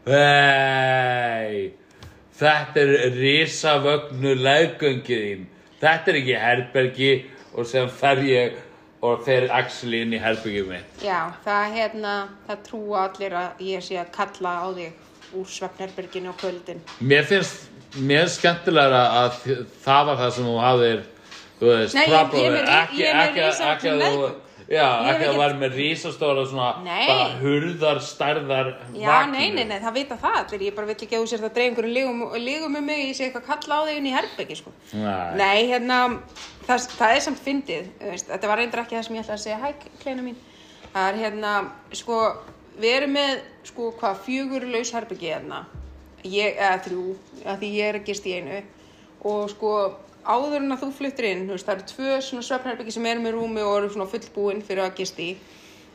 [0.07, 1.73] hei,
[2.39, 5.47] þetta er risavögnu leggöngið þín,
[5.81, 7.11] þetta er ekki herbergi
[7.57, 8.63] og sem fer ég
[9.07, 11.03] og fer Axel inn í herbergið mitt.
[11.05, 12.15] já, það hérna
[12.49, 17.27] það trúa allir að ég sé að kalla á þig úr svefnherberginu á kvöldin Mér
[17.29, 17.67] finnst,
[17.99, 19.31] mér finnst skemmtilega að
[19.85, 21.01] það var það sem þú hafðir,
[21.61, 24.35] þú veist, Nei, ég- ég ekki, ég ekki, risavaxin ekki að þú.
[24.71, 27.07] Já, ekki að væri með rísastóra svona, Nei.
[27.09, 31.17] bara hurðar, stærðar, Já, nei, nei, nei, það vita það allir, ég bara vill ekki
[31.17, 33.79] að þú sér það dreif einhverjum lígum, lígum með mig, ég sé eitthvað að kalla
[33.79, 34.75] á þig inn í herbyggi, sko.
[34.93, 35.37] Nei.
[35.41, 36.01] Nei, hérna,
[36.67, 39.45] það, það er samt fyndið, veist, þetta var reyndar ekki það sem ég ætlaði að
[39.45, 40.39] segja, hæ, kleina mín.
[40.97, 41.53] Það er hérna,
[42.01, 42.21] sko,
[42.81, 43.35] við erum með,
[43.71, 45.63] sko, hvað, fjögur laus herbyggi hérna,
[46.25, 47.07] ég, eða þrjú,
[47.45, 48.63] að því ég er að gist í einu,
[49.27, 49.73] og sko,
[50.27, 53.25] áður en að þú fluttir inn, þú veist, það eru tvö svona svefnherbyggi sem eru
[53.25, 55.31] með rúmi og eru svona fullbúin fyrir að gist í,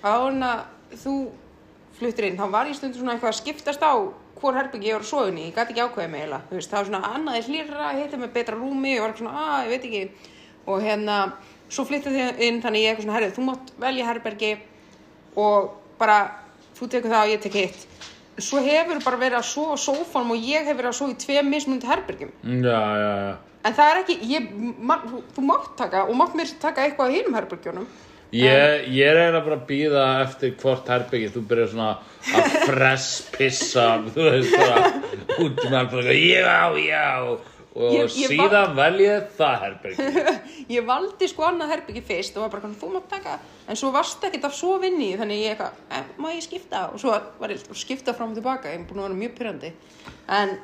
[0.02, 1.16] áður en að þú
[2.00, 3.94] fluttir inn, þá var ég stundum svona eitthvað að skiptast á
[4.42, 6.80] hvor herbyggi ég var að í, ég gæti ekki ákveðið mig eiginlega, þú veist, það
[6.80, 9.86] var svona annaði hlýra, hitti með betra rúmi, ég var eitthvað svona, að, ég veit
[9.90, 10.32] ekki,
[10.66, 11.18] og hérna,
[11.70, 14.52] svo flyttið þið inn, þannig ég eitthvað svona, herrið, þú mátt velja herbergi
[15.44, 15.70] og
[16.02, 16.18] bara,
[16.80, 17.88] þú tekur það og ég tek hitt.
[18.42, 21.22] Svo hefur bara verið að sofa á sófanum og ég hefur verið að sofa í
[21.22, 22.32] tveim mismundi herbergjum.
[22.42, 23.51] Já, já, já.
[23.64, 24.48] En það er ekki, ég,
[24.82, 24.98] ma,
[25.36, 27.86] þú, mátt taka og mátt mér taka eitthvað á hinum herbergjónum.
[28.32, 31.90] Ég, ég er eiginlega bara að býða eftir hvort herbyggi, þú byrjar svona
[32.32, 34.92] að fress pissa, þú veist bara,
[35.44, 40.08] út með alveg já, já, og Ég- ég síðan vel ég það herbyggi.
[40.78, 43.38] ég valdi sko annað herbyggi fyrst og var bara, þú mátt taka.
[43.68, 46.88] En svo varst ekkert af svo vinni þannig ég eitthvað, eh, má ég skipta?
[46.96, 49.38] Og svo var ég að skipta fram og tilbaka ég er búin að vera mjög
[49.38, 49.72] pyrrandi
[50.40, 50.58] en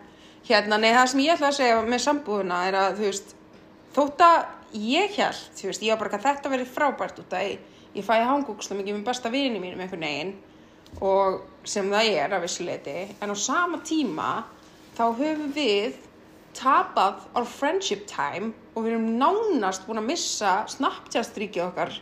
[0.47, 3.33] hérna, nei, það sem ég ætla að segja með sambúðuna er að, þú veist
[3.97, 4.37] þótt að
[4.87, 7.63] ég held, þú veist, ég var bara að þetta verið frábært út að ég,
[7.97, 10.35] ég fæ hangúksla mikið með besta vini mínum einhvern veginn
[11.03, 14.29] og sem það er af vissuleiti en á sama tíma
[14.97, 15.97] þá höfum við
[16.57, 21.93] tapað á friendship time og við erum nánast búin að missa Snapchat-stríkið okkar.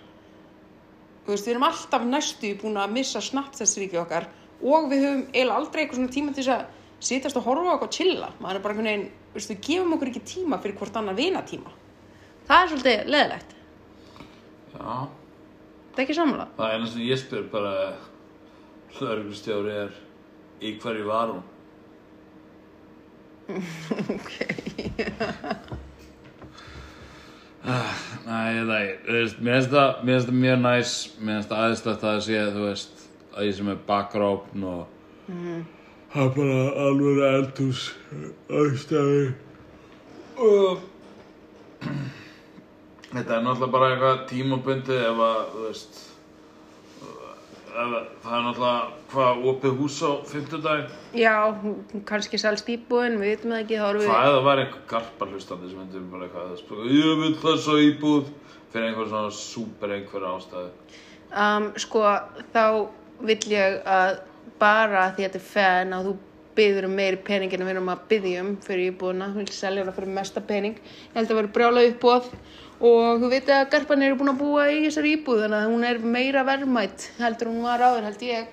[1.26, 4.30] Þú veist, við erum alltaf næstu búin að missa Snapchat-stríkið okkar
[4.62, 6.66] og við höfum eiginlega aldrei eitthvað svona tíma til þess að
[7.06, 8.30] sitast og horfa okkur og chilla.
[8.42, 11.18] Maður er bara einhvern veginn, þú veist, við gefum okkur ekki tíma fyrir hvort annar
[11.18, 11.72] vinatíma.
[12.46, 13.52] Það er svolítið leðilegt,
[14.76, 14.94] Já,
[15.96, 16.46] það er ekki sammála.
[16.58, 17.74] Það er eina sem ég spyr bara,
[18.98, 19.92] hlörgustjóri er,
[20.62, 21.44] í hverju var hún?
[28.26, 31.34] Nei, ég það ekki, þú veist, mér finnst það, mér finnst það mjög næs, mér
[31.40, 32.96] finnst það aðeinslegt að það sé, þú veist,
[33.36, 34.82] að ég sem er bakrópn og
[36.16, 37.80] það er bara alveg eldhús
[38.48, 39.24] aðstæði
[40.40, 40.84] og
[43.12, 45.98] þetta er náttúrulega bara eitthvað tímabundið ef að, þú veist,
[47.04, 48.78] ef að, það er náttúrulega
[49.12, 51.36] hvað opið hús á fimmtudaginn, já,
[52.08, 54.86] kannski selst íbúin, við veitum það ekki þá erum við hvað ef það var einhver
[54.94, 58.32] garpar hlustandi sem hendur bara eitthvað ég vil þessa íbúð
[58.72, 60.72] fyrir einhver svona súper einhver ástæði.
[61.44, 62.06] um, sko
[62.56, 62.64] þá
[63.26, 64.24] vill ég að
[64.62, 66.16] bara því að þetta er fan að þú
[66.56, 69.84] byður um meiri pening en við erum að byðja um fyrir íbúðuna, þú vil selja
[69.84, 70.78] hana fyrir mesta pening.
[70.80, 72.30] Ég held að vera brjála uppbóð
[72.76, 75.88] og þú veit að garpan eru búin að búa í þessari íbúð þannig að hún
[75.90, 78.52] er meira verðmætt heldur hún var áður held ég.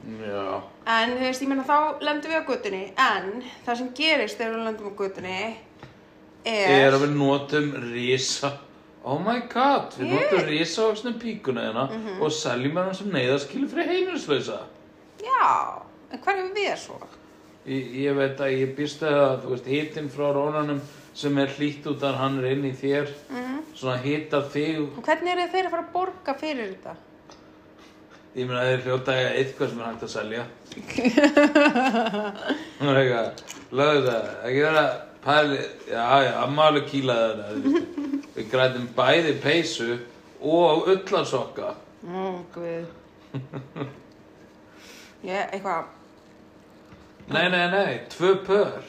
[0.00, 0.62] Já.
[0.88, 4.54] en þú veist, ég meina þá lendum við á göttunni en það sem gerist þegar
[4.54, 8.54] við lendum á göttunni er, er að við notum risa.
[9.04, 11.84] Oh my god, við notum risa vaksnum píkuna hérna
[12.16, 14.62] og seljum hérna sem neyðaskilu fyrir heimilislausa
[15.24, 15.48] já,
[16.10, 16.98] en hvað er við svo?
[17.66, 20.80] ég, ég veit að ég býst að þú veist hitinn frá rónanum
[21.20, 23.06] sem er hlýtt út að hann er inn í þér.
[23.76, 24.76] Svona hita þig.
[24.96, 26.92] Og hvernig eru þeir að fara að borga fyrir þetta?
[28.30, 30.42] ég meina þeir hljóta að eiga eitthvað sem er hægt að selja.
[32.78, 33.26] Það er eitthvað
[33.80, 34.84] lögðu það, ekki vera
[35.24, 35.58] pæli,
[35.90, 37.54] já já, alveg kýlaði það
[38.36, 39.90] við grætum bæði peysu
[40.40, 41.68] og ullarsokka
[42.06, 42.08] Ó,
[42.54, 42.86] guð
[45.24, 45.84] Ég, eitthvað
[47.30, 48.82] Nei, nei, nei, tvö pör.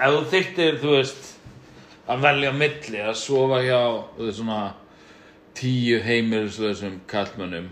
[0.00, 1.26] Ef þú þyrftir, þú veist
[2.10, 3.80] að velja milli að sofa hjá
[4.16, 4.60] þú veist svona
[5.58, 7.68] tíu heimilislausum kallmönnum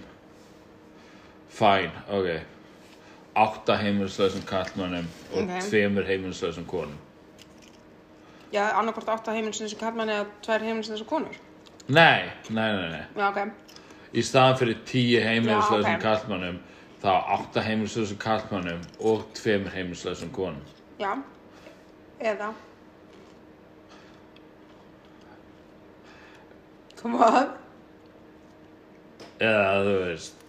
[1.58, 2.28] Fæn, ok.
[3.38, 5.54] Átta heimilislausum kallmönnum og Ok.
[5.70, 6.98] tveimur heimilislausum konum
[8.52, 11.36] Já, annarkvort átta heimilsins sem kallmann eða tvær heimilsins sem konur.
[11.88, 13.02] Nei, nei, nei, nei.
[13.16, 13.74] Já, ok.
[14.16, 16.02] Í staðan fyrir tíu heimilislausum Já, ok.
[16.06, 16.58] kallmönnum
[17.02, 18.80] þá átta heimilislausum kallmönnum
[19.10, 20.64] og tveimur heimilislausum konum.
[20.98, 21.12] Já
[22.18, 22.50] Eða?
[26.98, 27.52] Hvað?
[29.38, 30.40] eða þú veist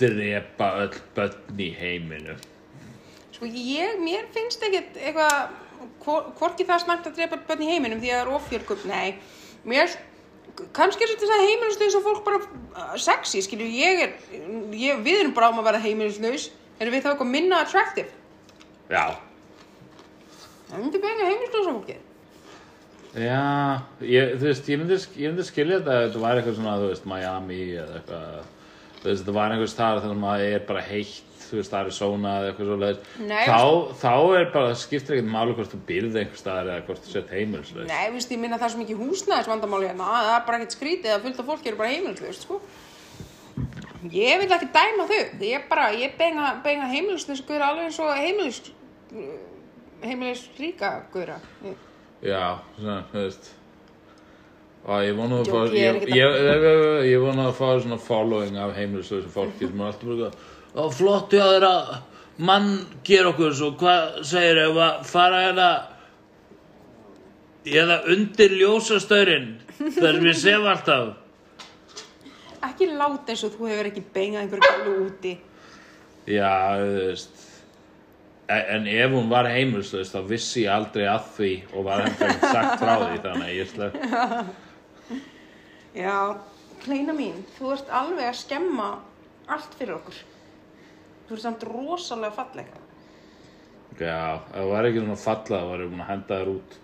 [0.00, 2.38] drepa öll börn í heiminu
[3.42, 5.32] Sko, ég, mér finnst ekkert eitthvað
[6.04, 9.16] hvor- hvorki það slæmt að drepa börn í heiminum því að það er ofjörgum, nei
[9.66, 9.96] mér,
[10.76, 14.14] kannski er þetta heimilislaus og fólk bara uh, sexy, skilju, ég er
[14.78, 16.50] ég, við erum bara um að vera heimilislaus.
[16.78, 18.14] Erum við þá eitthvað minna attractive?
[18.90, 19.18] Já.
[20.70, 21.98] Það myndi benga heimilislausa fólki
[23.12, 26.78] Já, ég, þú veist, ég myndi, ég myndi skilja þetta ef þetta var eitthvað svona,
[26.80, 28.46] þú veist, Miami eða eitthvað,
[29.04, 32.50] veist, þetta var einhver staðar þar sem að er bara heitt, þú veist, Arizona eða
[32.52, 33.60] eitthvað svo leiðis, Nei, þá,
[34.02, 37.12] þá er bara, það skiptir ekkert máli hvort þú byrði einhver staðar eða hvort þú
[37.12, 37.90] sett heimilslaus.
[37.90, 40.60] Nei, veist, ég minna það er svo mikið húsnæðis vandamáli hérna, að það er bara
[40.60, 42.60] ekkert skrítið að fullt af fólki eru bara heimilislaust, sko.
[44.12, 48.00] Ég vil ekki dæma þau, ég er bara, ég benga, benga heimilislaust guður alveg eins
[48.02, 48.62] og heimilis,
[50.02, 51.36] heimilis ríka guðra.
[52.22, 53.52] Já, svona, þú veist,
[54.82, 57.98] og ég vona að fá, ég ég, ég, ég, ég, ég vona að fá svona
[58.02, 60.30] following af heimilislausu fólki sem er alltaf bara,
[60.74, 61.92] ó, flott þér að
[62.42, 62.70] mann
[63.06, 65.68] ger okkur svo, hvað segir ef að fara hérna
[67.68, 71.12] eða undir ljósastörin þar sem ég sef alltaf
[72.62, 75.32] Ekki láta eins og þú hefur ekki bengað einhverju gælu úti.
[76.30, 77.40] Já, þú veist
[78.52, 82.32] E- En ef hún var heimilislaus þá vissi ég aldrei að því og var hendur
[82.42, 83.96] sagt frá því þannig að ég slög
[85.92, 86.40] Já,
[86.84, 88.86] kleina mín, þú ert alveg að skemma
[89.52, 90.20] allt fyrir okkur.
[91.28, 92.70] Þú ert samt rosalega falleg.
[94.00, 96.78] Já, ef það var ekki svona fallað þá var ég búin að henda þér út.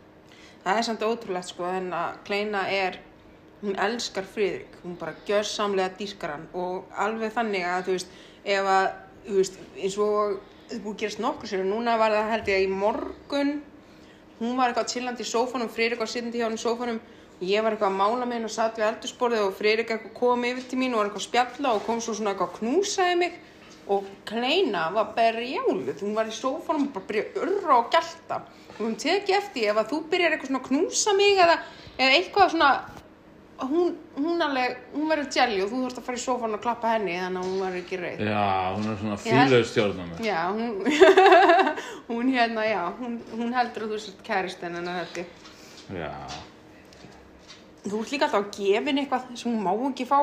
[0.64, 2.98] Það er samt ótrúlegt sko, en að kleina er,
[3.62, 6.46] hún elskar Friðrik, hún bara gjörsamlega dýrkar hann.
[6.52, 8.88] Og alveg þannig að þú veist, ef að,
[9.24, 12.66] þú veist, eins og þið búið að gerast nokkur sér, núna var það held ég
[12.66, 13.54] í morgun,
[14.42, 17.00] hún var eitthvað chillandi í sófanum, Friðrik var sittandi hjá hann í sófanum,
[17.40, 20.68] ég var eitthvað að mála með henn og satt við eldursporðið og eitthvað kom yfir
[20.70, 23.38] til mín og var eitthvað að spjalla og kom svo svona eitthvað að knúsaði mig
[23.88, 28.40] og Kleina var berjáluð, hún var í sófanum og bara byrjaði að urra og gælta
[28.74, 31.56] og hún teki eftir ef að þú byrjar eitthvað svona að knúsa mig eða,
[31.96, 32.72] eða eitthvað svona
[33.70, 36.92] hún, hún alveg, hún verður jelly og þú þarfst að fara í sófanum og klappa
[36.94, 38.20] henni þannig að hún verður ekki reið.
[38.28, 38.44] Já,
[38.76, 40.76] hún er svona Ég held- fílaug stjórnum Já, hún,
[42.12, 45.26] hún hérna, já, hún, hún heldur að þú sért kærist en þetta.
[45.96, 46.12] Já,
[47.86, 50.18] Þú ert líka alltaf að gefa henni eitthvað sem hún má ekki fá,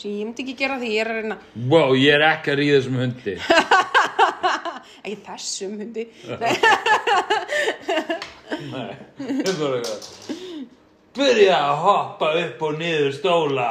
[0.00, 1.38] sem ég myndi ekki gera því ég er að reyna,
[1.72, 3.36] wow, ég er ekki að ríða þessum hundi.
[5.00, 6.04] Ekki þessum hundi,
[8.70, 10.48] Nei, það er eitthvað
[11.16, 13.70] Byrja að hoppa upp og niður stóla.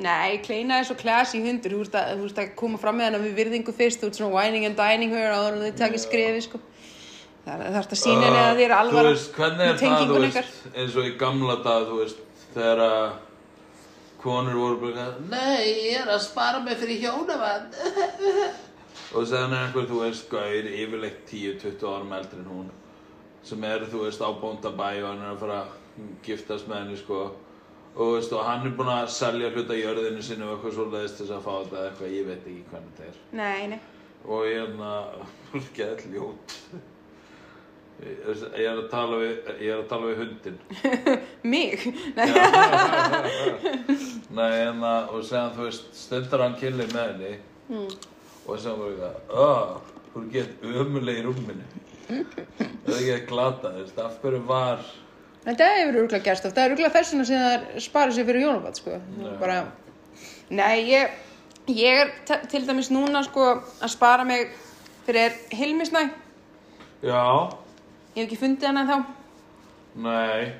[0.00, 3.08] Nei, kleina er svo classy hundur, þú ert að, þú ert að koma fram með
[3.08, 6.02] hennar við virðingu fyrst, þú ert svona whining and dining her áður en þið takir
[6.02, 6.60] skrefi, sko.
[7.44, 10.50] Það er að sína henni að er alvara Þú veist, hvernig er það, þú veist,
[10.74, 12.20] eins og í gamla dag, þú veist,
[12.54, 13.04] þegar að
[14.20, 17.70] konur voru bara Nei, ég er að spara mig fyrir hjónavann
[19.16, 22.68] Og segðan er einhver, þú veist, gaur, yfirleitt 10-20 árum eldri en hún
[23.46, 26.98] sem er, þú veist, á bóndabæ og hann er að fara að giftast með henni,
[27.00, 27.22] sko.
[27.30, 31.18] Og, þú veist, og hann er búinn að selja hluta jörðinu sinni og eitthvað svoleiðist
[31.18, 33.18] til þess að fá þetta eitthvað, ég veit ekki hvernig þetta er.
[33.40, 33.80] Nei, nei,
[34.28, 36.56] og ég er að fólk er ljót
[38.00, 40.56] ég er að tala við ég er að tala við hundin
[41.52, 41.84] mig,
[42.16, 42.28] nei,
[44.38, 47.34] nei en að og segja þú veist stundar hann kynli með henni
[48.46, 49.76] og segja bara eitthvað oh,
[50.10, 51.68] þú er gett ömuleg í rúminu.
[52.08, 54.88] Það er ekki að glata þú veist af hverju var
[55.44, 58.80] þetta hefur örgulega gerst oft, það er örgulega þessuna sem það spara sér fyrir hjónabat,
[58.80, 58.98] sko,
[59.40, 59.60] bara,
[60.52, 61.14] nei, ég,
[61.72, 64.52] ég er til dæmis núna, sko, að spara mig
[65.06, 66.08] fyrir Hilmisnæ,
[67.04, 67.24] já
[68.14, 68.96] ég hef ekki fundið hana þá,
[70.06, 70.50] nei.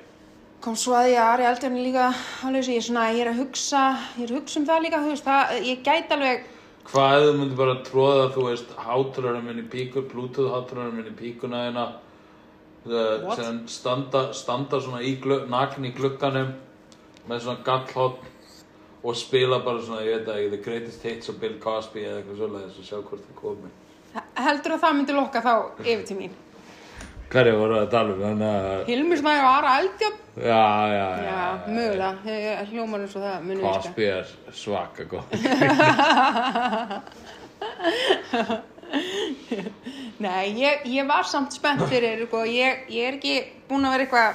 [0.60, 2.06] Kom svo að ég að Ari hann líka
[2.44, 3.84] alveg svo ég er svona, ég er að hugsa
[4.18, 6.48] ég er að hugsa um það líka, þú veist, það, ég gæti alveg
[6.90, 11.16] hvað þú myndir bara tróða þú veist háturarinn minn í píkur bluetooth háturarinn minn í
[11.16, 11.86] píkuna þína
[12.80, 13.36] What?
[13.36, 16.54] sem standa, standa svona í glugg, nakn í glugganum
[17.28, 18.22] með svona gallhótt
[19.04, 22.20] og spila bara svona, ég veit það ekki, The Greatest Hits og Bill Cosby eða
[22.20, 23.72] eitthvað svoleiðis og sjá hvort það komi.
[24.40, 25.52] Heldur að það myndi lokka þá
[25.84, 26.38] yfir til mín
[27.30, 28.20] Hverju voru að tala um?
[28.24, 30.56] Þannig að Hilmisnæ og Ara Eldjátt já, já,
[30.90, 33.74] já, já, mögulega, ég hljómar eins og það muni virka.
[33.76, 34.26] Cosby er
[34.62, 35.24] svaka góð
[40.20, 43.36] Nei, ég, ég var samt spennt fyrir, sko, ég, ég er ekki
[43.70, 44.30] búin að vera eitthvað,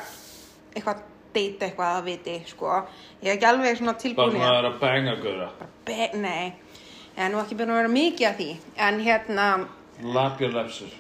[0.78, 1.02] eitthvað
[1.36, 2.70] deyta eitthvað að viti, sko.
[3.20, 4.56] Ég er ekki alveg svona bara tilbúin í það.
[4.62, 5.50] er að benga góra
[5.86, 6.46] Be nei,
[7.18, 8.50] ég er nú ekki búin að vera mikið að því,
[8.88, 9.46] en hérna,
[10.16, 10.92] lapja lefsur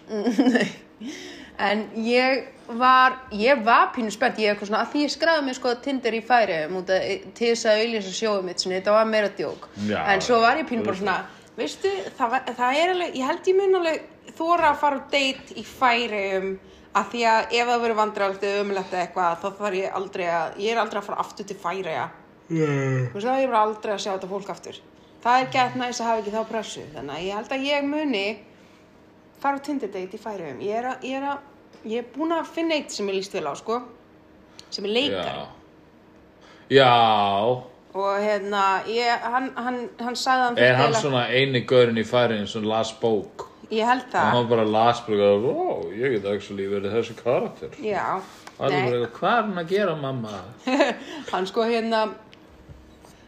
[1.58, 5.46] en ég var, ég var pínu spennt, ég er eitthvað svona, að því ég skræði
[5.46, 8.96] mig sko Tinder í færi út að, til þess að auðlýsa sjóðum mitt, svona, þetta
[8.96, 9.68] var meira djók.
[9.86, 11.18] Já, en svo var ég pínu bara svona,
[11.60, 15.08] veistu, það, var, það er alveg, ég held ég mun alveg þóra að fara á
[15.14, 16.50] date í færi um,
[16.96, 20.26] að því að ef það verður vandralt eða umlætt eða eitthvað, þá þarf ég aldrei
[20.32, 22.10] að, ég er aldrei að fara aftur til færi, ja.
[22.50, 24.82] Þú veist það, ég er aldrei að sjá þetta fólk aftur.
[25.26, 27.88] Það er gett næst að hafa ekki þá pressu, þannig að ég held að ég
[27.90, 28.26] muni
[29.46, 30.60] fara á Tinder date í færi um.
[30.66, 31.46] Ég er að, ég er að,
[31.86, 33.80] ég er búin að finna eitt sem ég líst vel á, sko,
[34.74, 35.46] sem er leikari.
[36.70, 37.64] já já
[37.96, 42.04] Og hérna, ég, hann, hann, hann sagði að hann Er hann svona eini gaurinn í
[42.04, 43.46] færiðin sem las bók?
[43.72, 44.32] Ég held Og það.
[44.34, 47.70] hann bara las bara, ó, ég get actually verið þessi karakter.
[47.80, 48.20] Já.
[48.60, 50.42] Alveg hvað er hann að gera, mamma?
[51.32, 52.02] hann sko hérna,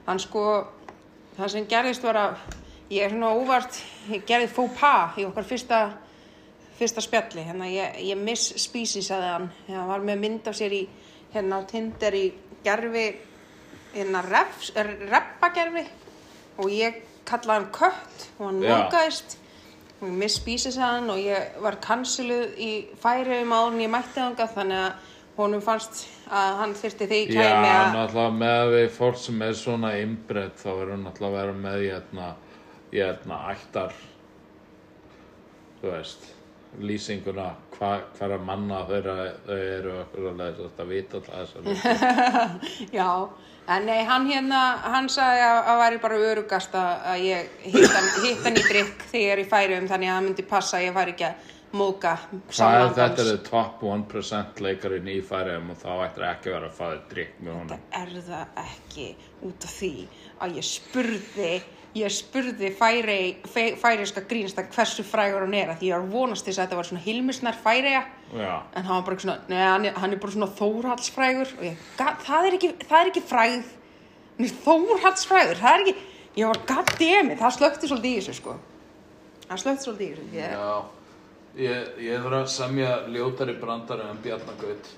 [0.06, 0.44] hann sko,
[1.40, 2.44] það sem gerðist var að,
[2.92, 3.80] ég er svona óvart,
[4.12, 5.82] ég gerði faux pas í okkar fyrsta,
[6.78, 10.76] fyrsta spjalli, hérna ég, ég miss species að hann, hann var með mynd af sér
[10.78, 10.84] í,
[11.34, 12.28] hérna á Tinder í
[12.66, 13.08] gerfi,
[13.96, 15.86] hérna refs, reppagerfi
[16.58, 18.72] og ég kallaði hann kött og hann Já.
[18.72, 19.38] mókaðist
[19.98, 22.72] og ég miss species að hann og ég var kansiluð í
[23.02, 27.20] færi um áður en ég mætti þangað þannig að honum fannst að hann þyrfti því
[27.26, 31.58] Já, kæmi að náttúrulega með við fólk sem er svona innbreytt þá verður náttúrulega vera
[31.66, 32.32] með í hérna,
[32.94, 33.94] í hérna ættar,
[35.82, 36.26] þú veist,
[36.80, 39.16] lýsinguna hva, hverja manna þeirra
[39.46, 43.10] þau eru okkur að leiðis að vita alltaf þess Já,
[43.76, 48.60] en nei, hann hérna, hann sagði að það væri bara örugast að ég hitt hann
[48.60, 51.30] í drikk þegar ég færi um þannig að það myndi passa að ég færi ekki
[51.30, 52.18] að móka
[52.52, 56.70] Hvað er þetta er top 1% leikarinn í færiðum og þá ættir ekki að vera
[56.70, 57.82] að fæða drikk með honum.
[57.92, 59.08] Er það ekki
[59.50, 59.92] út af því
[60.42, 61.52] að ég spurði
[61.98, 66.46] ég spurði færi, fæ- færiska grínsta hversu frægur hann er að því ég var vonast
[66.46, 68.04] þess að þetta var svona hilmisnar færiða
[68.38, 71.64] Já, en hann var bara svona, neða hann, er- hann er bara svona þórhaldsfrægur og
[71.64, 73.24] ég, "Ga- það er ekki, það er ekki
[74.40, 75.96] er þórhaldsfrægur, það er ekki
[76.38, 78.56] ég var goddammit, það slökti svolítið í þessu sko.
[79.48, 80.97] Það slökti svolítið í þessu ég, já
[81.58, 84.90] Ég, ég þarf að semja ljótari brandari en Bjarnagaut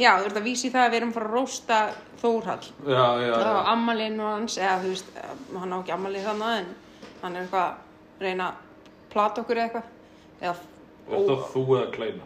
[0.00, 1.78] já, þú ert að vísi það að við erum að rósta
[2.22, 3.52] þórhald Já, já, það já.
[3.52, 5.10] var ammalinn og hans eða þú veist,
[5.58, 6.70] hann á ekki ammalið þannig en
[7.22, 8.54] hann er eitthvað að reyna að
[9.12, 9.90] plata okkur eða eitthvað.
[10.42, 10.54] Eða,
[11.12, 12.24] Er það þú eða kleina?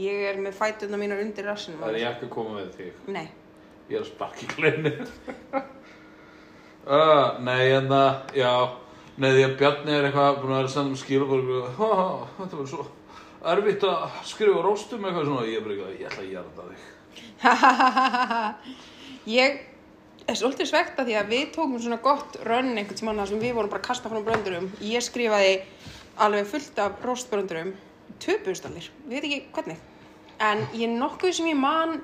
[0.00, 3.00] ég er með fætuna mínar undir rassinum Það er ég ekki að koma með þig.
[3.12, 3.26] Nei,
[3.90, 4.92] Ég er að sparki kleinu
[6.96, 8.10] uh, Nei, en það,
[8.40, 8.52] já
[9.22, 11.42] Nei, því að Bjarni er eitthvað búin að vera að senda um skilabór
[12.38, 12.86] Þetta var svo
[13.52, 15.44] erfitt að skrifa róstum eitthvað svona.
[15.46, 16.80] Ég er bara eitthvað, ég ætla að jarða þig.
[19.42, 19.60] Ég
[20.26, 23.54] er svolítið svekta því að við tókum svona gott rönn einhvern tímann þar sem við
[23.58, 25.54] vorum bara að kasta frá bröndurum ég skrifaði
[26.22, 27.72] alveg fullt af róstbröndurum
[28.22, 29.80] töpuðstallir, við veit ekki hvernig.
[30.42, 32.00] En ég er nokkuð sem ég man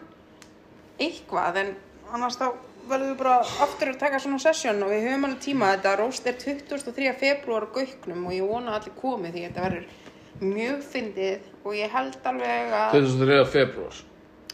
[1.03, 1.77] eitthvað en
[2.15, 2.53] annars þá
[2.89, 6.29] verðum við bara aftur að taka svona sesjón og við höfum alveg tíma þetta róst
[6.31, 7.09] er 23.
[7.21, 9.89] februar Gauknum og ég vona allir komi því þetta verður
[10.39, 13.41] mjög fyndið og ég held alveg að 2003.
[13.53, 14.05] februar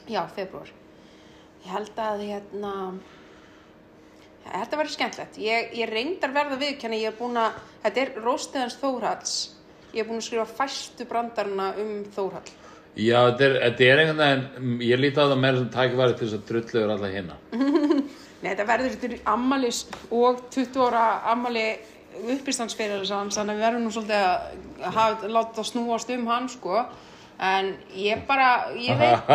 [0.04, 0.68] Já, februar.
[1.64, 2.72] Ég held að hérna,
[4.44, 5.38] þetta verður skemmtilegt.
[5.40, 7.56] Ég, ég reyndar verða viðkjanni, ég er búin að,
[7.86, 9.36] þetta er Róstiðans Þórhalls.
[9.94, 12.52] Ég er búin að skrifa fæstu brandarna um Þórhall.
[12.94, 13.56] Já, þetta er,
[13.90, 17.10] er einhvern veginn Ég líti á það meira sem tækifæri til þess að drulluður alla
[17.10, 17.38] hérna
[18.44, 19.80] Nei, þetta verður er ammalis
[20.12, 21.64] og 20 ára ammali
[22.34, 26.48] uppistandsferilis hans, þannig að við verðum nú svolítið að hafa, láta það snúast um hann,
[26.52, 26.82] sko.
[27.42, 29.32] En ég bara, ég veit,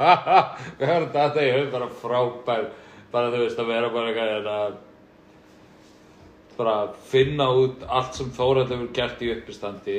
[0.80, 2.66] Við höfum þetta í hug bara frábær
[3.12, 4.56] bara þú veist að vera bara eitthvað hérna
[6.56, 6.76] bara
[7.08, 9.98] finna út allt sem Þórald hefur gert í uppistandi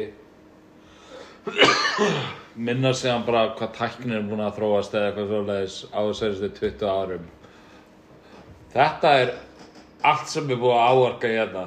[2.56, 6.50] minna sig hann bara hvað tæknin er búin að þróast eða eitthvað svoleiðis á þessaristu
[6.60, 7.30] 20 árum
[8.74, 9.34] þetta er
[10.04, 11.64] allt sem er búið að áarka hérna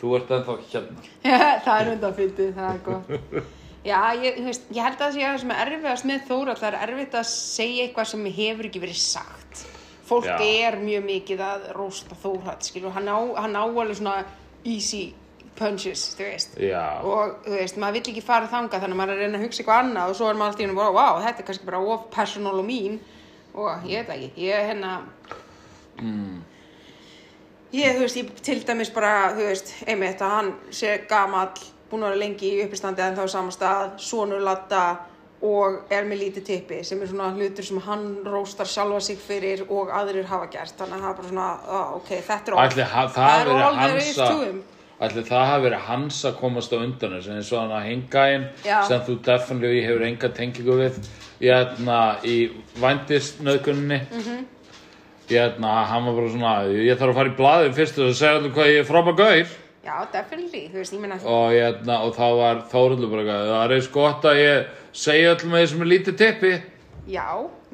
[0.00, 1.12] þú ert ennþá hérna
[1.66, 3.54] það er undan fyndið, það er gott.
[3.86, 6.58] Já, ég, veist, ég held að það sé að það sem er erfiðast með Þórald,
[6.58, 9.60] það er erfitt að segja eitthvað sem hefur ekki verið sagt.
[10.06, 10.34] Fólk Já.
[10.42, 14.16] er mjög mikið að rósta Þórald, skilur, hann á, hann á alveg svona
[14.66, 15.04] easy
[15.58, 16.56] punches, þú veist.
[16.60, 19.38] já, Og, þú veist, maður vill ekki fara þangað þannig að maður er að reyna
[19.38, 21.48] að hugsa eitthvað annað og svo er maður alltaf í hennu bara, wow, þetta er
[21.50, 22.98] kannski bara of personal og mín
[23.54, 24.92] og ég veit það ekki, ég hérna,
[27.76, 31.50] Ég, þú veist, ég til dæmis bara, þú veist, einmitt að hann sé gamall,
[31.90, 34.84] búin að vera lengi í uppistandi en þá á sama stað, sonur latta
[35.46, 39.64] og er með lítið tippi sem er svona hlutur sem hann róstar sjálfa sig fyrir
[39.68, 40.72] og aðrir hafa gert.
[40.78, 42.56] Þannig að það er bara svona, á, ok, þetta er
[42.94, 44.62] ha- það það er all there is to him.
[45.02, 48.46] Ætli það hafi verið hans að komast á undan þessu eins og hann að hingaðinn
[48.64, 48.76] Já.
[48.88, 52.36] sem þú definitely hefur enga tengingu við í, hérna, í
[52.80, 54.22] vændisnöðkunni mm.
[54.22, 54.46] -hmm.
[55.28, 58.54] hérna, hann var bara svona ég þarf að fara í blaðið fyrst og segja allir
[58.56, 59.54] hvað ég er frábær gaur
[59.86, 63.74] Já, definitely, þú veist, ég meina, og, hérna, og þá var Þóruldur bara það er
[63.76, 66.54] eins gott að ég segja öllum að ég sem er lítið tippi
[67.06, 67.24] já,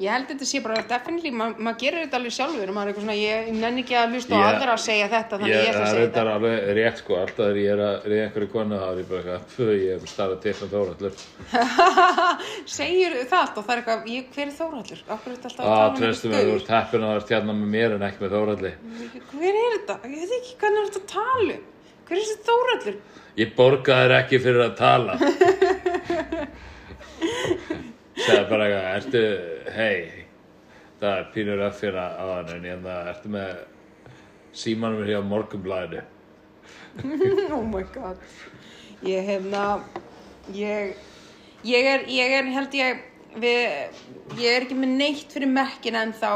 [0.02, 2.88] ég held að þetta sé bara definitely, ma maður gerir þetta alveg sjálfur og maður
[2.88, 5.56] er eitthvað svona, ég nenni ekki að hlusta Ég- aðra að segja þetta, þannig Ég,
[5.56, 6.34] ég ætla að það er segja þetta þetta.
[6.36, 9.22] alveg rétt sko, alltaf þegar ég er að reyða einhverju konu þá er ég bara
[9.22, 11.14] eitthvað, "Pfu, ég er starra til en Þóruldur
[12.76, 15.02] Segir það alltaf, það er eitthvað, ég, hver er Þórhallur?
[15.16, 17.56] Akkur er þetta alltaf að tala um mér, þú ert heppin að það ert hérna
[17.62, 18.72] með mér en ekki með Þóralli.
[19.32, 19.96] Hver er þetta?
[20.12, 20.28] Ég er
[20.92, 21.58] að um.
[22.08, 22.96] Hver er þetta Þórhallur?
[23.42, 25.16] Ég borga þér ekki fyrir að tala.
[28.22, 29.22] Segða bara eitthvað, ertu,
[29.74, 30.26] hei,
[31.00, 33.52] það er pínur að fyrir á hann en ég það, ertu með
[34.62, 36.02] símanum hér á morgunblæðinu.
[37.56, 38.22] oh my god.
[39.02, 39.64] Ég hefna,
[40.54, 40.94] ég,
[41.66, 43.02] ég er, ég er, held ég,
[43.42, 43.60] við,
[44.38, 46.32] ég er ekki með neitt fyrir mekkin ennþá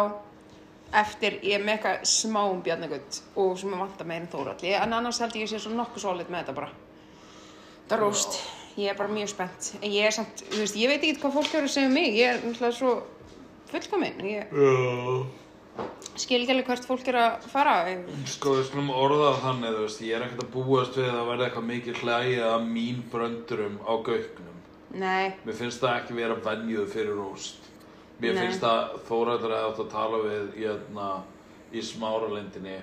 [0.97, 4.31] eftir, ég er með eitthvað smá um bjarnagutt og sem er vant að meira en
[4.33, 6.71] Þórhalli, en annars held ég að ég sé svo nokkuð svolít með þetta bara.
[7.87, 8.41] Það róst,
[8.77, 11.37] ég er bara mjög spennt, en ég er samt, þú veist, ég veit ekki hvað
[11.39, 12.95] fólk hefur að segja um mig, ég er náttúrulega svo
[13.71, 14.57] fullkominn, ég,
[16.17, 17.77] skil ekki alveg hvert fólk er að fara.
[18.31, 21.49] Sko, við skulum orða þannig, þú veist, ég er ekkert að búast við að verða
[21.49, 24.53] eitthvað mikið hlægið af mín bröndurum á gauknum.
[24.97, 27.65] Nei, Mér finnst það ekki vera venjuð fyrir rúst.
[28.23, 28.47] Mér Nei.
[28.47, 31.09] finnst það Þórældur hefði átt að tala við hérna,
[31.77, 32.77] í smáralindinni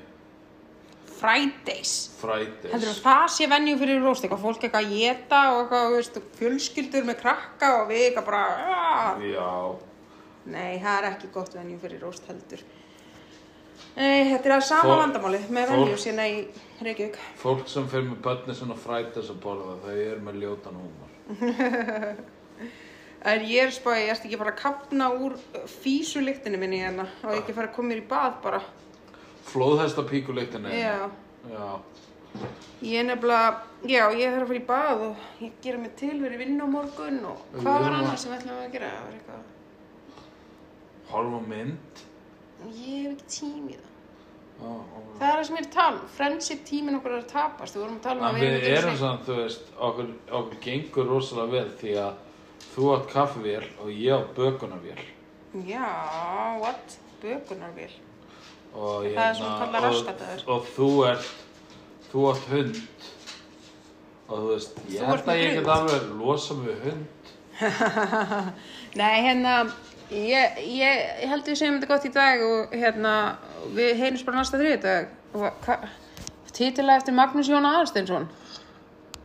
[1.19, 1.93] Fridays.
[2.19, 2.71] Fridays.
[2.73, 5.97] Heldur að það sé venju fyrir róst, eitthvað fólk eitthvað að geta og eitthvað, þú
[5.97, 8.45] veist, fjölskyldur með krakka og við eitthvað bara,
[8.77, 9.25] aah.
[9.27, 9.49] Já,
[10.43, 12.63] Nei, það er ekki gott venju fyrir róst heldur.
[13.95, 16.39] Nei, þetta er að sama vandamáli með venju sína í
[16.83, 17.19] Reykjavík.
[17.39, 21.11] fólk sem fyrir með börni svona Fridays að borða, þau eru með ljótan húmor.
[23.23, 25.35] En ég er spáði, ég erst ekki að fara að kapna úr
[25.79, 28.59] físuliktinu minni hérna og ekki fara að koma mér í bað bara.
[29.43, 30.69] Flóðhesta píkuleiktinni.
[30.79, 31.09] Já,
[31.51, 31.79] Já.
[32.81, 36.15] ég er nefnilega, já, ég þarf að fara í bað og ég gera mig til
[36.21, 38.71] fyrir vinnu á morgun og Við hvað var erum að- annars sem við ætlum að
[38.71, 38.89] gera?
[38.89, 39.43] Það var eitthvað,
[41.13, 42.03] Horfa á mynd.
[42.73, 43.89] ég hef ekki tími í það.
[44.63, 44.99] Já, já.
[45.19, 47.75] Það er það sem ég er að tala um, friendship tímin okkur er að tapast,
[47.75, 49.65] við vorum að tala um En að við ekki erum einu sinni- samt, þú veist,
[49.77, 50.07] okkur,
[50.39, 52.13] okkur gengur rosalega vel því að
[52.73, 55.03] þú átt kaffivél og ég á bökunarvél.
[55.67, 56.97] Já, what?
[57.21, 57.91] Bökunarvél.
[58.73, 60.43] Og, Það er svona hérna- kallað og- raskataður.
[60.47, 61.31] Og þú ert,
[62.11, 62.75] þú átt hund.
[64.29, 67.05] Og þú veist, ég held ert að með ég get alveg losa við hund.
[68.99, 69.53] Nei, hérna,
[70.09, 73.11] ég, ég, ég held við segjum þetta gott í dag og hérna,
[73.75, 75.11] við heyrjumst bara næsta þriðdag.
[75.37, 75.85] Og hvað,
[76.53, 78.27] titilega eftir Magnús Jón Aðarsteinsson.